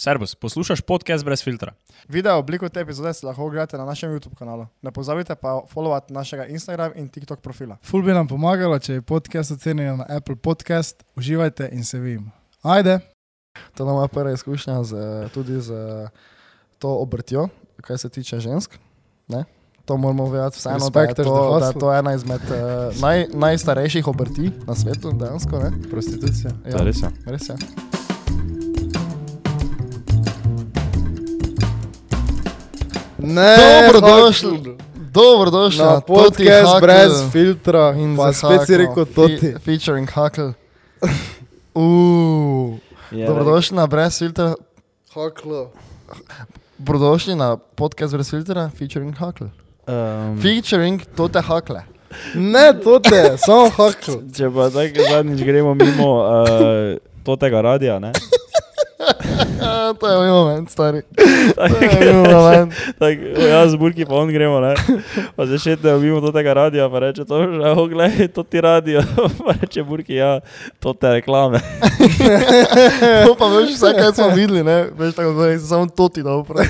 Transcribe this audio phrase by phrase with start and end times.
[0.00, 1.72] Servus, poslušaj podcast brez filtra.
[2.08, 4.66] Video obliko te epizode si lahko ogledate na našem YouTube kanalu.
[4.82, 7.76] Ne pozabite pa followati našega Instagram in TikTok profila.
[7.82, 11.02] Ful bi nam pomagalo, če je podcast ocenjen na Apple Podcast.
[11.16, 12.30] Uživajte in se vidimo.
[12.62, 13.00] Ajde!
[13.74, 14.94] To je moja prva izkušnja z,
[15.34, 15.74] tudi z
[16.78, 17.48] to obrtjo,
[17.80, 18.78] kar se tiče žensk.
[19.28, 19.44] Ne?
[19.84, 24.08] To moramo vedeti vseeno, da je to, da je to ena izmed uh, naj, najstarejših
[24.08, 25.58] obrti na svetu, dejansko.
[25.58, 25.72] Ne?
[25.90, 26.50] Prostitucija.
[26.66, 26.84] Ja.
[26.86, 27.16] Res je.
[27.26, 27.97] res je.
[33.18, 33.56] Ne,
[33.92, 34.76] Dobrodošli.
[34.94, 37.94] Dobrodošli na Toti podcast Hakl brez filtra.
[37.98, 39.36] in Pa The spet si Hakl, rekel toti.
[39.38, 40.48] Fe, featuring Hakl.
[41.78, 42.74] Uh,
[43.10, 44.54] dobrodošli na brez filtra.
[45.14, 45.70] Haklo.
[46.78, 49.44] Dobrodošli na podcast brez filtra, featuring Hakl.
[49.86, 51.82] Um, Featuring Tote Hakle.
[52.34, 54.22] Ne, tote, samo haklo.
[54.36, 56.24] če pa tako zadnjič gremo mimo
[57.26, 58.12] uh, tega radia, ne?
[59.62, 61.02] Ja, to je moment, stari.
[61.56, 61.74] Tako,
[62.98, 63.18] To je
[63.54, 64.74] jaz z burki pa on gremo, ne?
[65.36, 69.02] Pa se šetne mimo tega radia, pa reče to, že oglej, to ti radio.
[69.44, 70.40] Pa reče burki, ja,
[70.80, 71.60] to te reklame.
[73.26, 74.86] To pa veš, vse kaj smo videli, ne?
[74.98, 76.68] Veš, tako govori, samo Toti da upravi.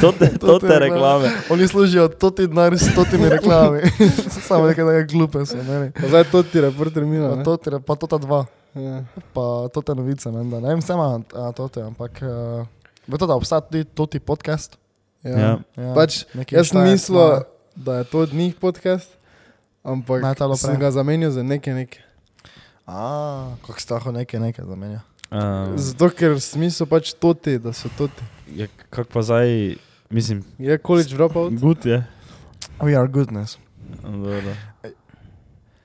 [0.00, 1.30] To te, to te reklame.
[1.50, 3.80] Oni služijo Toti denar s Totimi reklami.
[4.28, 5.92] samo nekaj takega glupe so, ne?
[6.08, 7.28] Zdaj toti reporter mina.
[7.28, 7.44] Pa ne?
[7.44, 8.44] Toti, pa Tota dva.
[8.76, 9.04] Ja.
[9.32, 10.60] pa to te novice, menda.
[10.60, 12.66] ne vem, vse ima a, to te, ampak uh,
[13.06, 14.76] veš, da obstaja tudi toti podcast.
[15.22, 15.58] Ja.
[15.74, 15.94] Ja.
[15.94, 17.42] Pač, neki jaz sem mislil, ima-
[17.74, 19.10] da je to od njih podcast,
[19.82, 20.22] ampak
[20.54, 22.02] sem ga zamenjal za nekaj nekaj.
[22.86, 23.00] A,
[23.66, 24.98] kako straho nekaj, nekaj za meni.
[25.26, 28.22] Um, Zato, ker smisel pač toti, da so toti.
[28.54, 29.74] ja, kak pa zdaj,
[30.06, 31.52] mislim, Je college dropout?
[31.54, 32.04] gut je.
[32.78, 33.58] We are goodness.
[34.02, 34.54] Dobro.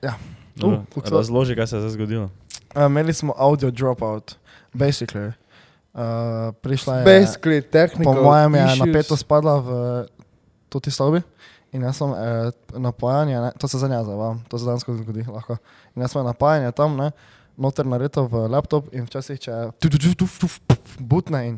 [0.02, 0.14] Ja.
[0.62, 2.30] Uh, kako Razloži, kaj se je zdaj zgodilo.
[2.74, 4.34] Uh, imeli smo audio dropout,
[4.72, 5.32] basically.
[5.92, 8.78] Uh, prišla je, Basically, technical po mojem, je issues.
[8.78, 9.68] napetost spadla v
[10.68, 11.20] toti stavbi.
[11.72, 15.24] In jaz sem eh, napajanje, ne, to se za njega zavam, to se danes zgodi
[15.24, 15.56] lahko.
[15.96, 17.10] In jaz sem napajanje tam, ne,
[17.56, 21.56] noter naredil v laptop in včasih če tu, tu, tu, tu, tu, butne in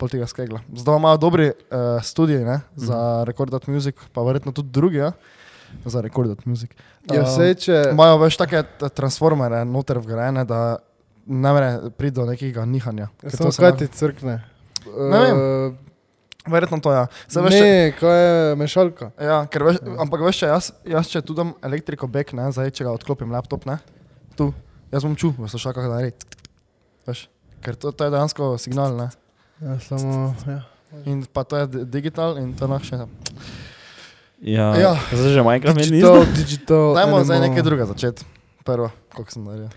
[0.00, 0.62] pol tega skegla.
[0.72, 1.50] Zdaj imajo dobri
[2.02, 5.12] studiji ne, za rekordati muzik, pa verjetno tudi drugi, ja,
[5.84, 6.74] za rekordati muzik.
[7.12, 7.78] Ja, vse, če...
[7.92, 8.62] Imajo več take
[8.94, 10.78] transformere noter vgrajene, da
[11.26, 13.10] ne more priti do nekega nihanja.
[13.20, 14.38] Ker Samo kaj ti crkne?
[14.88, 15.36] Ne vem.
[15.36, 15.84] Uh,
[16.48, 16.96] Verjetno to je.
[16.96, 17.06] Ja.
[17.28, 19.10] Saj veš, če- ne, kaj je mešalka?
[19.20, 22.86] Ja, veš, ampak veš, če jaz, jaz če tu dam elektriko back, ne, zdaj če
[22.86, 23.76] ga odklopim laptop, ne,
[24.38, 24.46] tu,
[24.88, 25.98] jaz bom čutil, v slušalkah da.
[27.04, 27.26] Veš,
[27.60, 29.10] ker to, to je dejansko signal, ne.
[29.60, 30.62] Ja, samo, ja.
[31.04, 33.04] In pa to je di- digital in to lahko še.
[34.40, 34.92] Ja, Ja.
[35.12, 36.32] zdaj že meni Digital, isto.
[36.36, 36.94] digital.
[36.94, 37.24] Dajmo animal.
[37.24, 38.22] zdaj nekaj drugega začeti.
[38.64, 39.68] Prvo, koliko sem naredil.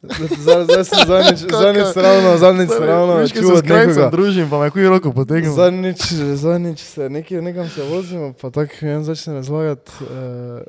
[0.00, 4.10] Zdaj, sem zadnjič, zadnjič ravno, zadnjič ravno Veš, kaj se s krajcem nekoga.
[4.10, 5.52] družim, pa me kuj roko potegnil.
[5.52, 6.00] Zadnjič,
[6.36, 10.08] zadnjič se nekaj, nekam se vozimo, pa tako en začne razlagati, uh,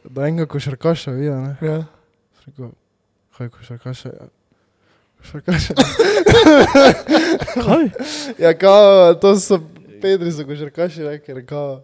[0.04, 1.56] da enega košarkaša vidi, ne?
[1.62, 1.78] Ja.
[2.48, 2.72] Rekel,
[3.38, 4.10] kaj košarkaša?
[4.10, 4.28] Ja.
[5.18, 5.74] Košarkaša.
[7.56, 7.86] Kaj?
[8.38, 9.60] ja, kao, to so
[10.02, 11.84] Pedri so košarkaši, ne, ker kao.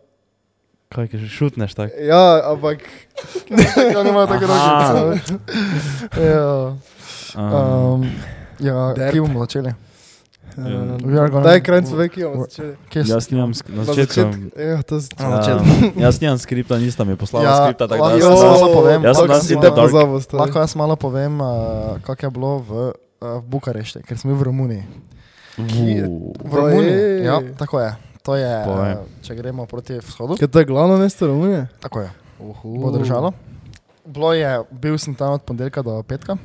[0.87, 1.93] Kaj, ki že šutneš tako?
[1.99, 2.79] Ja, ampak
[3.93, 4.93] Ja, nima tako Aha.
[4.93, 5.19] roke.
[6.17, 6.75] Ja.
[7.35, 7.53] Um,
[7.97, 8.01] Um,
[8.59, 9.73] ja, kje bomo začeli?
[11.43, 12.73] daj krajnco ve, ki bomo začeli.
[12.89, 14.21] Kje jaz nimam na začetku.
[14.55, 15.11] ja, to z...
[15.13, 15.65] Na začetku.
[15.97, 19.17] jaz nimam skripta, nista mi poslala Ja, skripta, tako da jaz sem- samo povem, jaz
[19.17, 19.75] sem nas malo- dark.
[19.77, 20.13] pozabo.
[20.33, 21.47] Lahko jaz malo povem, uh,
[22.01, 22.71] kako je bilo v,
[23.21, 24.83] uh, v Bukarešti, ker smo v Romuniji.
[25.57, 26.33] Vuuu.
[26.39, 27.91] V Romuniji, ja, tako je.
[28.27, 28.93] To je, Povej.
[28.93, 31.67] uh, če gremo proti vzhodu, Kaj to je glavno mesto Romunije?
[31.79, 32.09] tako je.
[32.37, 32.75] Uhu.
[32.77, 33.31] Bo držalo.
[34.03, 36.35] Bilo je, bil sem tam od ponedeljka do petka.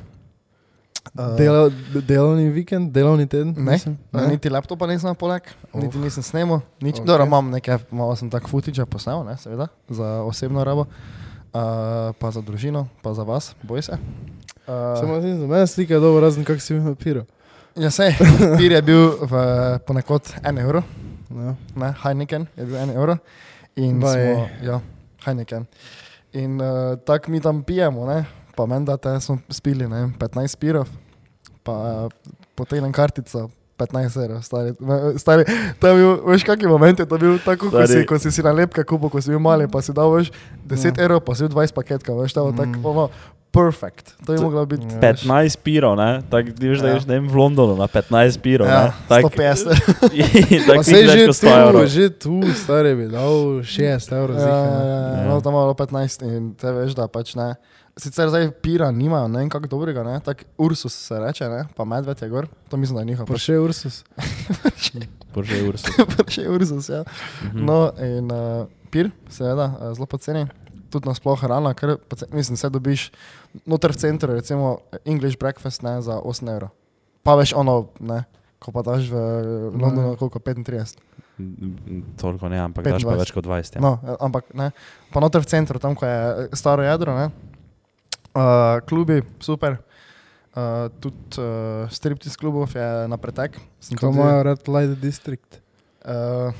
[1.13, 1.67] Uh, Delo,
[2.01, 3.51] delovni vikend, delovni teden?
[3.53, 3.97] Ne, mislim?
[4.09, 4.27] ne.
[4.29, 5.81] Niti laptopa nisem poleg, Oh.
[5.81, 6.63] niti nisem snemal.
[6.79, 6.99] Nič, Ok.
[6.99, 7.05] okay.
[7.05, 10.87] dobro, imam nekaj, malo sem tak footage posnel, ne, seveda, za osebno rabo, uh,
[12.13, 13.99] pa za družino, pa za vas, boj se.
[14.63, 17.25] Uh, Samo zdi se, meni slika je dobro, razen kak si bil na piru.
[17.75, 18.15] Ja, sej,
[18.55, 19.33] pir je bil v,
[19.81, 20.83] ponekod 1 evro,
[21.35, 21.55] Ja.
[21.75, 23.17] ne, Heineken je bil 1 evro.
[23.75, 24.13] In Baj.
[24.13, 24.79] smo, ja,
[25.25, 25.65] Heineken.
[26.33, 26.67] In uh,
[26.99, 28.25] tako mi tam pijemo, ne,
[28.55, 30.87] pa meni da te smo spili, ne, vem, 15 pirov,
[31.63, 32.11] pa uh,
[32.55, 33.49] potegnem kartico.
[33.73, 34.69] 15 evrov, stari,
[35.17, 35.43] stari,
[35.79, 38.41] to je bil, veš, kakšen moment je to bil, tako ko si, ko si si
[38.41, 40.29] nalepka kupil, ko si bil mali, pa si dal, veš,
[40.63, 41.03] 10 Ja.
[41.03, 42.57] evrov, pa si bil 20 paketka, veš, to je Mm.
[42.59, 43.05] tako, ono,
[43.53, 44.17] perfect.
[44.25, 44.83] To je To- moglo biti.
[44.91, 45.13] Ja.
[45.13, 46.21] 15 pirov, ne?
[46.25, 46.93] Tako ti veš, da Ja.
[46.95, 48.73] ješ ne vem, v Londonu na 15 pirov, ne?
[48.73, 49.77] Ja, Tak- 150.
[50.65, 51.79] Tako Pa ti se več že kot 100 evrov.
[51.79, 53.77] tu, že tu, stari bi dal 6
[54.11, 54.35] evrov.
[54.35, 54.83] Ja, ja, ne.
[54.83, 55.27] ja, Ja.
[55.27, 57.53] no, tam malo 15 in te veš, da pač ne.
[57.93, 61.85] Sicer zdaj pira nimajo, ne vem kako dobrega, ne, tak Ursus se reče, ne, pa
[61.85, 63.27] medved je gor, to mislim, da je njihov.
[63.27, 64.01] Pa še Ursus.
[65.33, 65.89] Bože, Urso.
[66.27, 67.03] še Ursus, ja.
[67.43, 67.61] Mhm.
[67.61, 70.45] No, in uh, pir, seveda, uh, zelo poceni.
[70.93, 73.07] Tudi nasploh hrana, ker poceni, mislim, se dobiš
[73.65, 74.77] noter v centru, recimo
[75.09, 76.69] English breakfast ne, za 8 evrov.
[77.25, 78.19] Pa veš ono, ne,
[78.61, 79.17] ko pa daš v
[79.73, 81.01] Londonu, koliko 35.
[82.21, 83.23] Toliko ne, ampak daš pa 25.
[83.25, 83.79] več kot 20.
[83.79, 83.81] Ja.
[83.81, 83.91] No,
[84.21, 84.69] ampak ne,
[85.09, 87.31] pa noter v centru, tam, ko je eh, staro jedro, ne.
[88.33, 89.81] Uh, klubi, super.
[90.53, 93.57] Uh, tudi uh, striptease klubov je na pretek.
[93.81, 95.57] Sem Ko tudi- imajo Red Light District.
[96.05, 96.53] Uh,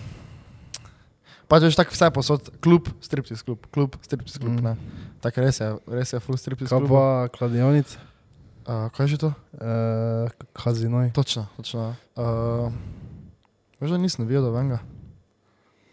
[1.54, 4.58] pač veš tako vse posod, klub, striptease klub, klub, striptease klub.
[4.58, 4.74] Mm.
[4.74, 5.12] Mm.
[5.22, 7.04] Tako res je, res je full striptease Kaj pa
[7.36, 8.02] kladionica?
[8.64, 9.30] Uh, kaj je že to?
[9.60, 11.12] Uh, Kazinoj.
[11.14, 11.94] Točno, točno.
[12.16, 12.74] Uh,
[13.78, 14.82] veš, da nisem videl venga.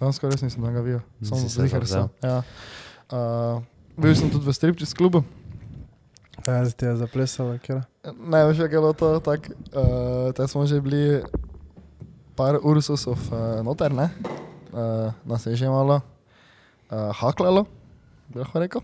[0.00, 1.04] Danes skoraj res nisem ga videl.
[1.20, 2.08] Samo zihar zavzel.
[2.08, 2.30] sem.
[2.30, 2.40] Ja.
[3.10, 3.60] Uh,
[4.00, 5.26] bil sem tudi v striptease klubu.
[6.46, 7.82] Ja, zdaj ti je zaplesala, ker.
[8.06, 9.52] Ne, veš, kako je bilo to tako.
[9.74, 11.20] Uh, Te smo že bili
[12.38, 14.08] par ursusov uh, noter, ne?
[14.70, 14.78] Uh,
[15.24, 17.66] nas je že malo uh, haklalo,
[18.28, 18.82] bi lahko rekel.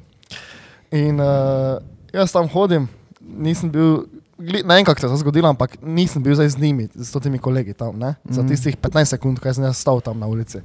[0.90, 1.78] In uh,
[2.12, 2.88] jaz tam hodim,
[3.20, 4.06] nisem bil,
[4.38, 7.38] ne vem, kako se je to zgodilo, ampak nisem bil zdaj z njimi, z temi
[7.38, 8.14] kolegi tam, ne?
[8.24, 8.48] Za Mhm.
[8.48, 10.58] tistih 15 sekund, ko sem jaz stal tam na ulici.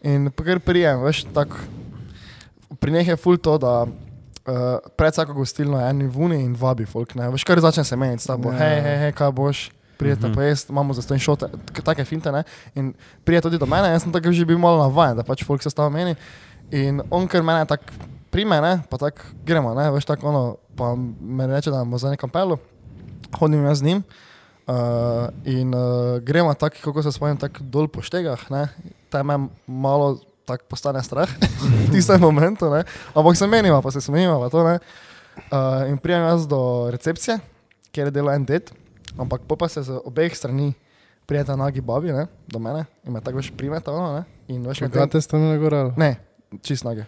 [0.00, 1.56] In kar prijem, veš, tako.
[2.74, 3.92] Pri njih je ful to, da uh,
[4.90, 7.28] pred vsako gostilno je eni vuni in vabi folk, ne?
[7.28, 8.58] Veš, kar začne se meniti s tabo, Ja.
[8.58, 9.68] hej, hej, hej, kaj boš,
[10.00, 10.26] prijete Mhm.
[10.26, 10.34] uh -huh.
[10.40, 12.42] pojesti, imamo za stojn šote, tak- take finte, ne?
[12.74, 12.94] In
[13.24, 15.70] prije tudi do mene, jaz sem tako že bil malo navajen, da pač folk se
[15.70, 16.14] stava meni.
[16.70, 17.84] In on, ker mene tako
[18.30, 22.10] prime, ne, pa tako gremo, ne, veš, tako ono, pa me reče, da bomo za
[22.10, 22.56] nekam pelu,
[23.38, 24.02] hodim jaz z njim.
[24.66, 24.74] Uh,
[25.44, 28.68] in uh, gremo tako, kako se spomnim, tako dol po štegah, ne,
[29.10, 31.28] tam me malo tako postane strah
[31.88, 34.78] v tistem momentu, ne, ampak se menimo, pa se smejimo, pa.
[35.50, 37.38] Uh, in prijem jaz do recepcije,
[37.92, 38.70] kjer je delal en ded,
[39.18, 40.74] ampak pa se z obeh strani
[41.26, 44.80] prijeta nagi babi, ne, do mene, in me tako veš primeta, ono, ne, in veš,
[44.80, 45.74] medtem- Kaj te ste imeli gor?
[45.74, 45.92] ali?
[45.96, 46.16] Ne,
[46.62, 47.04] čist nage.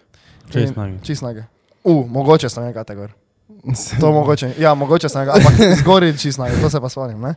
[0.51, 0.99] Čist nage.
[1.03, 1.45] Čist nage.
[1.85, 3.09] U, mogoče sem nekaj tega.
[4.01, 7.35] To mogoče, ja, mogoče sem ga, ampak zgori čist nage, to se pa spomnim, ne.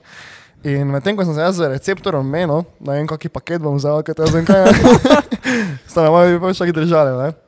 [0.66, 4.02] In medtem, ko sem se jaz z receptorom menil, ne vem, kakšen paket bom vzel,
[4.02, 4.66] kaj te vem kaj,
[5.90, 7.45] sta me moji pač tako držali, ne.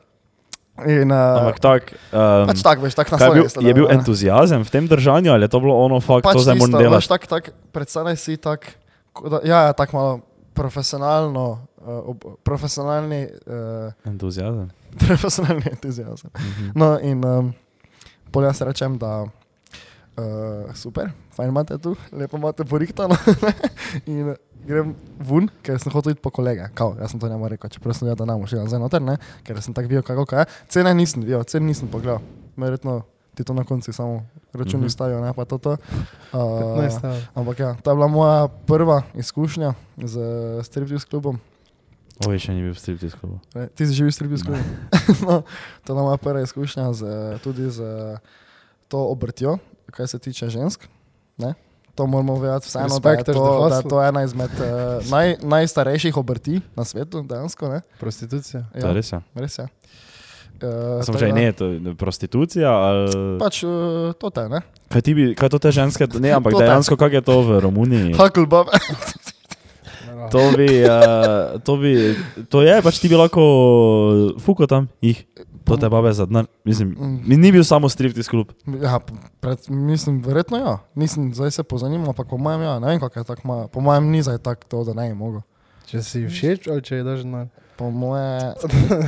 [0.78, 1.82] In, uh, Ampak tak,
[2.14, 3.66] um, pač tako, veš, tako je bil, slovenski.
[3.66, 6.56] je bil entuzijazem v tem držanju ali je to bilo ono fakt, Pač to zdaj
[6.56, 6.96] moram delati?
[6.96, 8.68] veš, tako, tako, predstavljaj si tako,
[9.14, 10.20] ko da- ja, ja, tako malo
[10.54, 11.46] profesionalno,
[11.78, 14.70] uh, ob, profesionalni, uh, Entuzijazem.
[15.08, 16.30] profesionalni entuzijazem.
[16.38, 16.70] Mhm.
[16.76, 17.54] No, in um,
[18.32, 19.26] pol jaz rečem, da
[20.18, 23.16] uh, super, fajn imate tu, lepo imate porihtano.
[24.06, 24.34] in
[24.68, 26.68] grem ven, ker sem hotel iti po kolege.
[26.74, 29.16] Kao, jaz sem to njemu rekel, čeprav sem videl, da nam še nazaj noter, ne?
[29.44, 30.46] ker sem tako videl, kako je.
[30.68, 32.19] Cene nisem videl, cene nisem pogledal.
[32.58, 34.90] Verjetno ti to na koncu samo računi Mhm.
[34.90, 35.58] stavijo, ne pa to.
[35.58, 35.78] to.
[36.34, 37.22] Uh, 15 evrov.
[37.36, 40.14] ampak ja, to je bila moja prva izkušnja z
[40.64, 41.38] striptease klubom.
[42.25, 43.38] Oj, še ni bil v striptease klubu.
[43.54, 44.64] Ne, Ti si živi v striptease klubu.
[45.30, 45.46] no,
[45.86, 47.02] to je bila moja prva izkušnja z,
[47.46, 47.86] tudi z
[48.90, 49.60] to obrtjo,
[49.92, 50.88] kar se tiče žensk.
[51.38, 51.54] Ne?
[51.95, 56.18] To moramo vedeti vseeno, da je to, da je to ena izmed uh, naj, najstarejših
[56.18, 57.69] obrti na svetu, dejansko.
[57.69, 57.81] Ne?
[58.00, 58.66] Prostitucija.
[58.81, 59.12] To je res.
[59.12, 59.22] Ja.
[59.36, 59.68] res je.
[60.57, 63.38] Uh, Sem že ne, to je prostitucija ali...
[63.38, 64.62] Pač uh, to te, ne?
[64.89, 67.60] Kaj, ti bi, kaj to te ženske, ne, ampak To dejansko kak je to v
[67.62, 68.13] Romuniji?
[68.19, 68.74] Hucklebabe.
[70.28, 72.12] To bi, uh, to bi,
[72.52, 73.44] to je, pač ti bi lahko
[74.44, 75.23] fuko tam jih,
[75.68, 76.45] to te babe za denar.
[76.64, 77.19] Mislim, Mm.
[77.26, 78.52] mi ni bil samo striptease klub.
[78.81, 79.00] Ja,
[79.40, 80.78] pred, mislim, verjetno ja.
[80.95, 83.68] Nisem zdaj se pozanimal, ampak po mojem ja, ne vem, kako je tako.
[83.68, 85.42] Po mojem ni zdaj tako to, da ne bi mogel.
[85.86, 87.47] Če si všeč ali če je daš denar.
[87.76, 88.54] Po moje,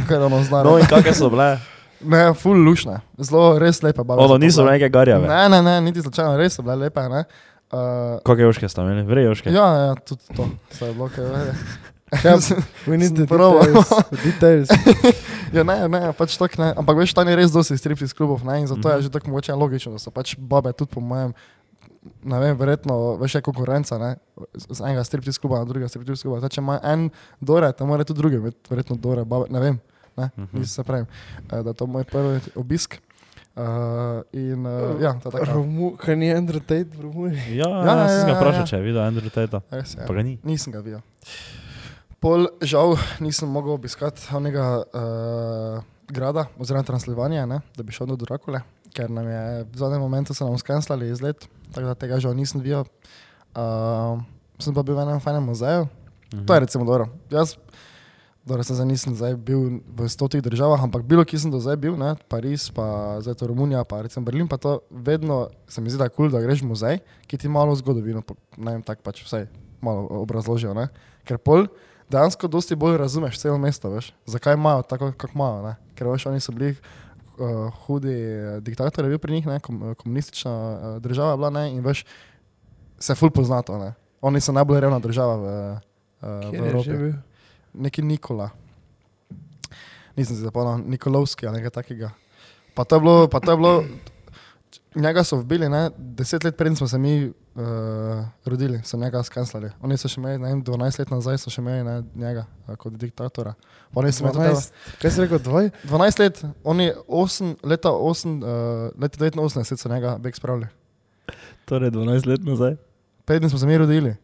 [0.08, 0.64] kar ono zna.
[0.64, 1.58] No in kakšne so bile?
[2.02, 4.22] Ne, full lušne, zelo res lepe babe.
[4.22, 4.72] Ono so niso bile.
[4.72, 5.28] neke garjave.
[5.28, 7.02] Ne, ne, ne, niti slučajno, res so bile lepe.
[7.02, 7.26] Ne?
[7.70, 9.04] Uh, Kakšne joške ste imeli?
[9.04, 9.52] Vrej joške.
[9.52, 11.58] ja, ja, tudi to, vse je bilo, kaj je.
[12.20, 12.36] Ja,
[12.88, 13.90] we need Sem the details.
[14.10, 14.70] the details.
[15.54, 16.74] ja, ne, ne, pač tako ne.
[16.74, 18.96] Ampak veš, tam je res dosti striptease klubov, ne, in zato Mhm.
[18.96, 21.34] je že tako mogoče logično, da so pač babe tudi po mojem,
[22.24, 24.16] ne vem, verjetno, veš, je konkurenca, ne,
[24.56, 26.40] z enega striptease kluba na drugega striptease kluba.
[26.40, 29.78] Zdaj, če ima en dore, tam mora tudi drugi verjetno dore, babe, ne vem,
[30.16, 30.50] ne, Mhm.
[30.56, 31.06] nisem se pravim,
[31.46, 32.98] eh, da je to moj prvi obisk.
[33.52, 33.66] Uh,
[34.32, 35.66] in uh, ja, to je tako.
[35.98, 37.58] Kaj ni Andrew Tate v Romuniji?
[37.58, 38.66] Ja, Ja, ja, ja, sem ja, ga ja, vprašal, ja.
[38.66, 39.60] če je videl Andrew Tate.
[39.70, 40.06] Res je.
[40.08, 40.38] Pa ga ni.
[40.42, 41.02] Nisem ga videl.
[42.20, 45.80] Pol, žal, nisem mogel obiskati onega uh,
[46.12, 48.60] grada, oziroma Transilvanije, ne, da bi šel do Drakule.
[48.90, 52.60] ker nam je v zadnjem momentu se nam skenslali izlet, tako da tega žal nisem
[52.60, 52.84] videl.
[53.54, 54.18] Uh,
[54.60, 55.88] sem pa bil v enem fajnem muzeju,
[56.34, 56.46] Mhm.
[56.46, 57.08] to je recimo dobro.
[57.32, 57.56] Jaz,
[58.46, 61.78] dobro, se zdaj nisem zdaj bil v stotih državah, ampak bilo, ki sem do zdaj
[61.78, 65.90] bil, ne, Pariz, pa zdaj to Romunija, pa recimo Berlin, pa to vedno se mi
[65.90, 66.96] zdi, da je kul, cool, da greš v muzej,
[67.26, 68.22] ki ti malo zgodovino,
[68.58, 69.48] ne vem, tako pač vsaj
[69.82, 70.90] malo obrazložijo, ne.
[71.26, 71.66] Ker pol
[72.10, 75.76] dejansko dosti bolj razumeš celo mesto, veš, zakaj imajo tako, kako imajo, ne.
[75.96, 76.76] Ker veš, oni so bili
[77.38, 81.50] uh, hudi eh, diktator je bil pri njih, ne, kom, komunistična uh, država je bila,
[81.50, 82.06] ne, in veš,
[83.00, 83.94] se ful pozna to, ne.
[84.22, 87.14] Oni so najbolj revna država v, uh, v Kjer je Evropi.
[87.74, 88.50] Neki Nikola.
[90.18, 92.10] Nisem se zapomnil, Nikolovski ali nekaj takega.
[92.74, 93.84] Pa to je bilo, pa to je bilo
[94.96, 97.64] njega so vbili, ne, deset let preden smo se mi uh,
[98.46, 99.70] rodili, so njega skanslali.
[99.82, 102.76] Oni so še imeli, ne vem, 12 let nazaj so še imeli ne, njega uh,
[102.76, 103.54] kot diktatora.
[103.94, 104.72] Oni so imeli tudi 12.
[105.02, 105.70] Kaj si rekel, dvaj?
[105.92, 110.72] 12 let, oni 8, leta 8, uh, leta 89 so njega bek spravili.
[111.70, 112.76] Torej 12 let nazaj.
[113.26, 114.16] Preden smo se mi rodili.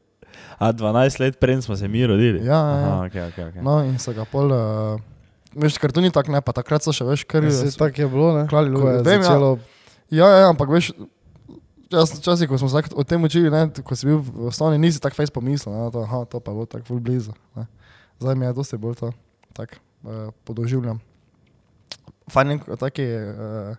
[0.57, 2.39] A 12 let preden smo se mi rodili.
[2.45, 2.87] Ja, ja, ja.
[2.87, 3.61] Aha, okay, okay, okay.
[3.61, 4.97] No in so ga pol, uh,
[5.53, 8.09] veš, ker to ni tako, ne, pa takrat so še, veš, kar Se tako je
[8.09, 8.47] bilo, ne?
[8.49, 9.03] Klali Ko je.
[9.05, 9.29] Vem, ja.
[9.29, 9.74] začelo Ja,
[10.09, 10.91] ja, ampak veš,
[11.89, 15.01] čas, časi, ko smo se o tem učili, ne, ko si bil v osnovni, nisi
[15.01, 17.33] tako fejs pomislil, ne, to, aha, to pa bo tako ful blizu.
[17.55, 17.67] Ne.
[18.19, 19.11] Zdaj mi je dosti bolj to,
[19.53, 20.99] tako uh, podoživljam.
[22.31, 23.77] Fajn je taki, uh,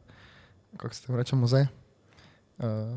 [0.76, 1.66] kako se temu reče, muzej.
[2.58, 2.96] Uh,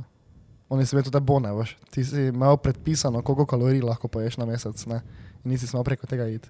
[0.69, 1.77] oni so imeli tudi bone, veš.
[1.89, 5.01] Ti si imel predpisano, koliko kalorij lahko poješ na mesec, ne,
[5.43, 6.49] in nisi smel preko tega iti.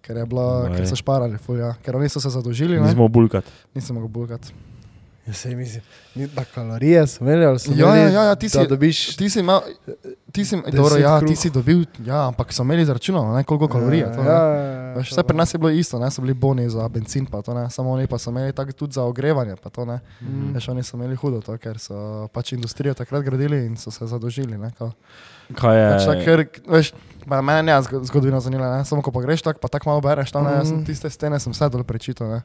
[0.00, 0.72] Ker, bilo, Oj.
[0.76, 1.74] ker so šparali, ful, ja.
[1.84, 3.50] ker oni so se zadožili, ne, Nismo bulkati.
[3.74, 4.54] nisem mogel bulgati.
[5.28, 5.82] Ja, sej mislim,
[6.14, 9.16] ni da kalorije so imeli, ali so Ja, imeli, ja, ja, ja, ti si- dobiš
[9.16, 9.60] Ti si imel,
[10.32, 11.28] ti si, dobro, ja, kruh.
[11.28, 14.20] ti si dobil, ja, ampak so imeli zračunano, ne, koliko kalorij je to.
[14.20, 14.30] Ja, ne.
[14.30, 17.26] ja, ja, Veš, Vse pri nas je bilo isto, ne, so bili boni za benzin,
[17.26, 20.00] pa to ne, samo oni pa so imeli tako tudi za ogrevanje, pa to ne.
[20.22, 20.52] Mhm.
[20.54, 21.94] Veš, oni so imeli hudo to, ker so
[22.28, 24.92] pač industrijo takrat gradili in so se zadožili, ne, kao.
[25.54, 25.90] Kaj je?
[25.90, 26.92] Pač tako, ker, veš,
[27.24, 30.00] pa mene ne zgo- zgodovina zanima, ne, samo ko pa greš tako, pa tako malo
[30.00, 30.86] bereš, tam, ne, jaz sem Mhm.
[30.86, 32.40] tiste stene sem vse dol prečital, ne.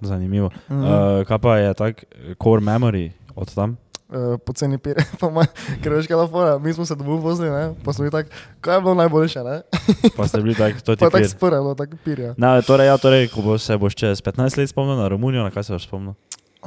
[0.00, 0.50] Zanimivo.
[0.70, 0.80] Mhm.
[0.80, 2.04] Uh, kaj pa je tak
[2.42, 3.76] core memory od tam?
[4.08, 5.48] Uh, poceni pire, pa manj,
[5.82, 8.28] ker veš, kaj je fora, mi smo se domov vozili, ne, pa smo bili tako,
[8.60, 9.62] kaj je bilo najboljše, ne,
[10.16, 12.34] Pa ste bili tak, to ti pa tako spore, bilo tako pirja.
[12.36, 15.50] Na, torej, ja, torej, ko bo se boš čez 15 let spomnil na Romunijo, na
[15.50, 16.14] kaj se boš spomnil?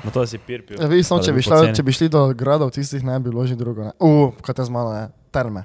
[0.03, 0.81] Na to, si pir pil.
[0.81, 3.19] Ja, vi, samo, da če, je bi šla, če bi šli do gradov, tistih ne
[3.19, 3.86] bi bilo že drugo.
[3.86, 3.93] Ne?
[4.00, 5.07] Uh, kaj te z mano je?
[5.31, 5.63] Terme.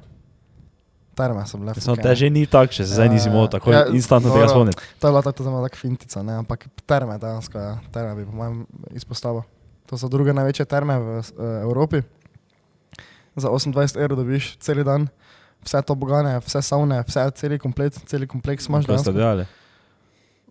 [1.15, 1.75] Terme so bile.
[1.77, 4.49] Samo te že ni tak, če se zdaj nisi Ja, mogel tako ja, instantno tega
[4.49, 4.81] spomniti.
[5.01, 6.39] To je bila tako zelo tak fintica, ne?
[6.41, 7.73] ampak terme dejansko, ja.
[7.93, 8.65] terme bi po mojem
[8.97, 9.45] izpostavil.
[9.93, 11.25] To so druge največje terme v uh,
[11.69, 12.01] Evropi.
[13.37, 15.09] Za 28 evrov dobiš cel dan,
[15.65, 18.89] vse to bogane, vse savne, vse cel komplet, cel kompleks imaš.
[18.89, 19.45] Kaj ste delali?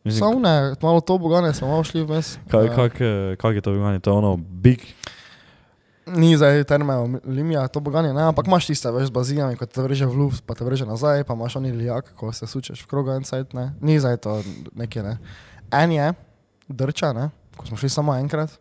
[0.06, 2.38] Savne, malo to bogane, smo malo šli vmes.
[2.50, 4.00] Kaj, Eh, kak, eh, kak je to bivanje?
[4.00, 4.82] To je ono big.
[6.06, 9.84] Ni zdaj terme limija, to boganje, ne, ampak imaš tiste, veš, z bazinami, ko te
[9.86, 12.90] vrže v luft, pa te vrže nazaj, pa imaš oni lijak, ko se sučeš v
[12.90, 13.70] krogu en sajt, ne.
[13.86, 14.40] Ni zdaj to
[14.74, 15.20] nekje, ne.
[15.70, 16.08] En je,
[16.68, 18.58] drča, ne, ko smo šli samo enkrat,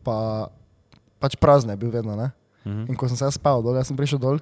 [0.00, 0.48] pa
[1.20, 2.32] pač prazne je bil vedno, ne.
[2.64, 2.88] Mhm.
[2.88, 4.40] In ko sem se spal dol, jaz sem prišel dol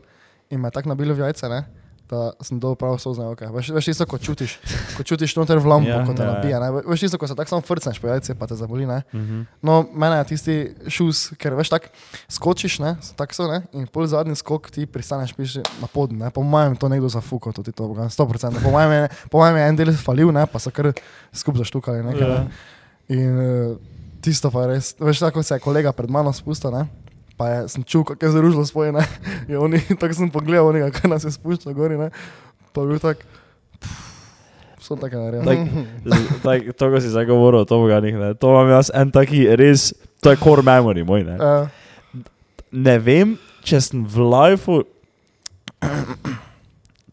[0.52, 1.64] in me je tako nabilo v jajce, ne,
[2.12, 3.48] da sem dol prav sozne oke.
[3.48, 4.58] Veš, veš isto, ko čutiš,
[4.92, 6.34] ko čutiš noter v lampu, Ja, ko te ja, ja.
[6.34, 6.68] nabija, ne.
[6.84, 9.00] Veš isto, ko se tako samo frcneš po jajce, pa te zaboli, ne.
[9.10, 9.40] Mhm.
[9.60, 11.90] No, mene je tisti šus, ker veš tako,
[12.28, 16.28] skočiš, ne, tako so, ne, in pol zadnji skok ti pristaneš piši na pod, ne,
[16.28, 19.56] po mojem to nekdo zafuko, to ti to, boga, 100%, po mojem je, po mojem
[19.56, 20.92] je en del falil, ne, pa so kar
[21.32, 22.38] skup zaštukali, nekaj, Ja.
[22.38, 22.68] ne.
[23.08, 23.76] In uh,
[24.20, 26.84] tisto pa je res, veš, tako se je kolega pred mano spustil, ne,
[27.36, 28.96] pa je, sem čul, kako je zaružilo in
[29.64, 32.10] oni, tako sem pogledal, onega, kaj nas je spuščal gori, ne,
[32.72, 33.24] pa je bil tak,
[34.80, 35.46] sem tako naredil.
[36.04, 39.46] Tak, tak, to, ko si zdaj govoril o toboganih, ne, to imam jaz en taki
[39.56, 41.38] res, to je core memory moj, ne.
[41.38, 41.70] Uh,
[42.72, 44.80] Ne vem, če sem v lifeu,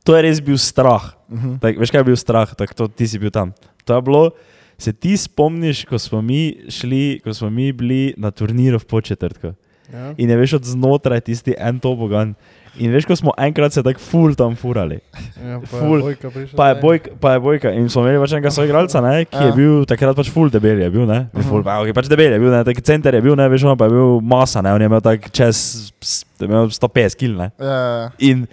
[0.07, 1.11] to je res bil strah.
[1.27, 1.59] uh -huh.
[1.59, 3.51] Tak, veš, kaj je bil strah, tako to ti si bil tam.
[3.83, 4.31] To je bilo,
[4.77, 9.53] se ti spomniš, ko smo mi šli, ko smo mi bili na turnirju v početrtku.
[9.89, 10.13] Ja.
[10.17, 12.35] In je veš od znotraj tisti en tobogan.
[12.77, 14.99] In veš, ko smo enkrat se tako ful tam furali.
[15.35, 15.97] Ja, pa Ful.
[15.97, 16.29] je bojka.
[16.55, 17.71] Pa je, bojka, pa je bojka.
[17.71, 19.55] In smo imeli pač enega soigralca, ne, ki je Ja.
[19.55, 21.27] bil takrat pač ful debel, je bil, ne.
[21.33, 21.49] Uh Mhm.
[21.49, 21.63] -huh.
[21.63, 23.85] pa, okay, pač debel je bil, ne, taki center je bil, ne, veš, on pa
[23.85, 25.91] je bil masa, ne, on je imel tak čez,
[26.39, 27.51] je imel 150 kil, ne.
[27.59, 28.47] ja, In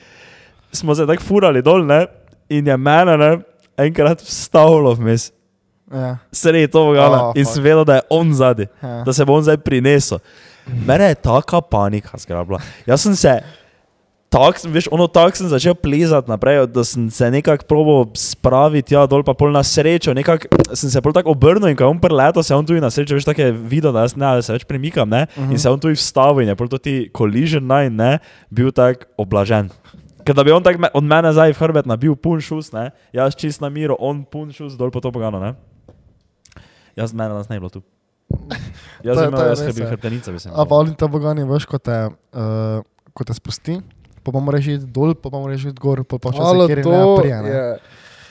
[0.73, 2.07] smo se tako furali dol, ne,
[2.49, 3.39] in je mene, ne,
[3.79, 5.33] enkrat vstavilo vmes.
[5.93, 9.03] ja, Sredi to vogala Oh, in sem vedel, da je on zadaj, ja.
[9.05, 10.19] da se bo on zdaj prinesel.
[10.67, 12.61] Mene je taka panika zgrabila.
[12.87, 13.41] Jaz sem se
[14.29, 19.07] tak veš, ono tak sem začel plezati naprej, da sem se nekako probal spraviti, ja,
[19.07, 22.03] dol pa pol na srečo, nekako sem se pol tako obrnil in ko je on
[22.03, 24.43] preletel, se je on tudi na srečo, veš, tako je videl, da jaz ne, da
[24.43, 25.53] se več premikam, ne, uh -huh.
[25.53, 28.19] in se je on tudi vstavil in je pol to ti collision nine, ne,
[28.51, 29.71] bil tak oblažen.
[30.25, 32.91] Ker da bi on tak me, od mene zdaj v hrbet nabil pun šus, ne,
[33.13, 35.55] jaz čist na miro, on pun šus dol po to pogano, ne.
[36.97, 37.83] Jaz mene nas ne bilo tu.
[39.05, 39.91] Jaz to imel, jaz bi bil ja.
[39.91, 41.99] hrbtenica, bi se A pa oni to bogani, veš, ko te,
[42.35, 42.81] uh,
[43.15, 43.79] ko te spusti,
[44.23, 46.79] pa pa moraš iti dol, pa pa moraš iti gor, pa pa če se kjer
[46.79, 47.43] ne to prija.
[47.43, 47.51] Ne?
[47.51, 47.79] je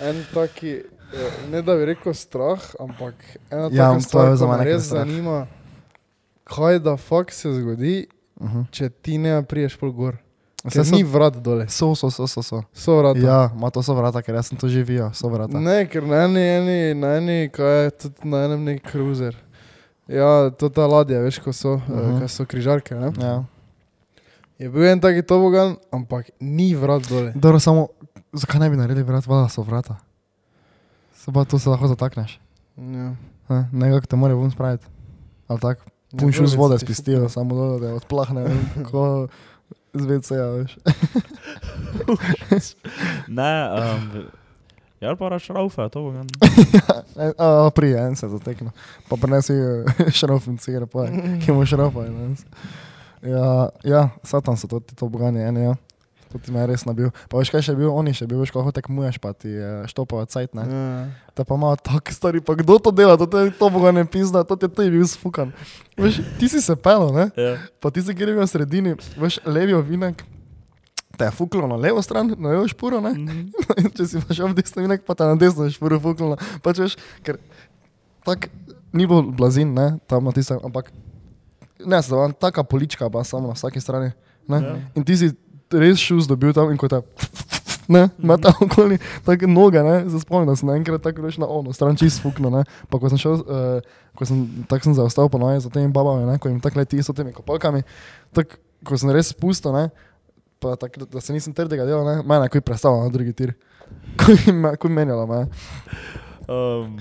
[0.10, 0.74] en taki,
[1.14, 3.16] eh, ne da bi rekel strah, ampak
[3.50, 5.06] ena Ja, taka to stvar, ki me res strah.
[5.06, 5.48] zanima,
[6.44, 8.66] kaj da fakt se zgodi, Uh -huh.
[8.72, 10.18] če ti ne priješ pol gor.
[10.64, 12.42] Saj Ker so- ni vrat dole, So, so, so, so.
[12.44, 12.64] so.
[12.74, 13.20] so vrata.
[13.20, 15.60] Ja, ima to so vrata, ker jaz sem to živijo, so vrata.
[15.60, 19.36] Ne, ker na eni, eni, na eni, kaj je tudi na enem nek cruiser.
[20.08, 22.00] Ja, to ta ladja, veš, ko so, uh Mhm.
[22.00, 22.20] -huh.
[22.20, 23.12] kaj so križarke, ne?
[23.18, 23.44] Ja.
[24.60, 27.32] Je bil en taki tobogan, ampak ni vrat dole.
[27.36, 27.88] Dobro, samo
[28.34, 29.96] zakaj ne bi naredili vrat, voda so vrata.
[31.16, 32.40] Se pa to se lahko zatakneš.
[32.78, 33.16] Ja.
[33.48, 34.86] Ha, Nekako te more ven spraviti.
[35.48, 35.82] Ali tako,
[36.20, 38.46] pun šus Dobro, vode ti spistijo, samo dol, da te odplahne,
[38.92, 39.28] ko
[39.94, 40.78] zvece, ja, veš.
[43.28, 44.24] Ne, um,
[45.02, 46.28] ja, ali pa rašraufe, to bo gan.
[47.25, 48.72] En- A, prije, en se zatekne.
[49.10, 49.54] Pa prinesi
[50.20, 51.08] šrof in cigar, pa
[51.46, 52.08] ki mu šrofa.
[53.25, 55.75] Ja, ja, satan so to, ti to bogani, eni, ja.
[56.34, 57.10] To ti me je res nabil.
[57.32, 59.70] Pa veš kaj še je bil, oni še bil, veš, ko tekmuješ, pa ti je
[59.88, 60.66] štopava cajt, ne.
[60.68, 60.90] Ja.
[61.34, 64.58] Te pa ima tako stari, pa kdo to dela, to je to bogane pizda, to
[64.60, 65.54] je to je bil sfukan.
[65.96, 67.30] Veš, ti si se pel, ne?
[67.40, 67.56] Ja.
[67.80, 70.25] Pa ti si kjer je bil v sredini, veš, levi ovinek,
[71.17, 73.13] te je fuklo na levo stran, na levo špuro, ne?
[73.15, 73.48] Mhm.
[73.98, 76.36] Če si pa šel v desno ovinek, pa te na desno špuro fuklo.
[76.65, 77.39] Pač veš, ker
[78.25, 78.50] tak
[78.95, 80.91] ni bil blazin, ne, tam na tistem, ampak
[81.84, 84.13] ne, se vam taka polička pa samo na vsaki strani,
[84.48, 84.62] ne?
[84.62, 84.77] Ja.
[84.95, 85.34] In ti si
[85.74, 87.01] res šus dobil tam in ko te
[87.88, 91.74] ne, meta okoli, tako noge, ne, se spomnim, da sem naenkrat tako veš na ono,
[91.74, 95.41] stran čist fukno, ne, pa ko sem šel, uh, ko sem, tako sem zaostal po
[95.41, 97.84] noje za temi babami, ne, ko jim tako leti s temi kopalkami,
[98.36, 99.89] tako, ko sem res spustil, ne,
[100.65, 103.53] pa tako, da se nisem trdega delal, ne, mene je kuj predstavljal na drugi tir,
[104.22, 105.45] kuj, me- kuj menjala me,
[106.45, 107.00] Um,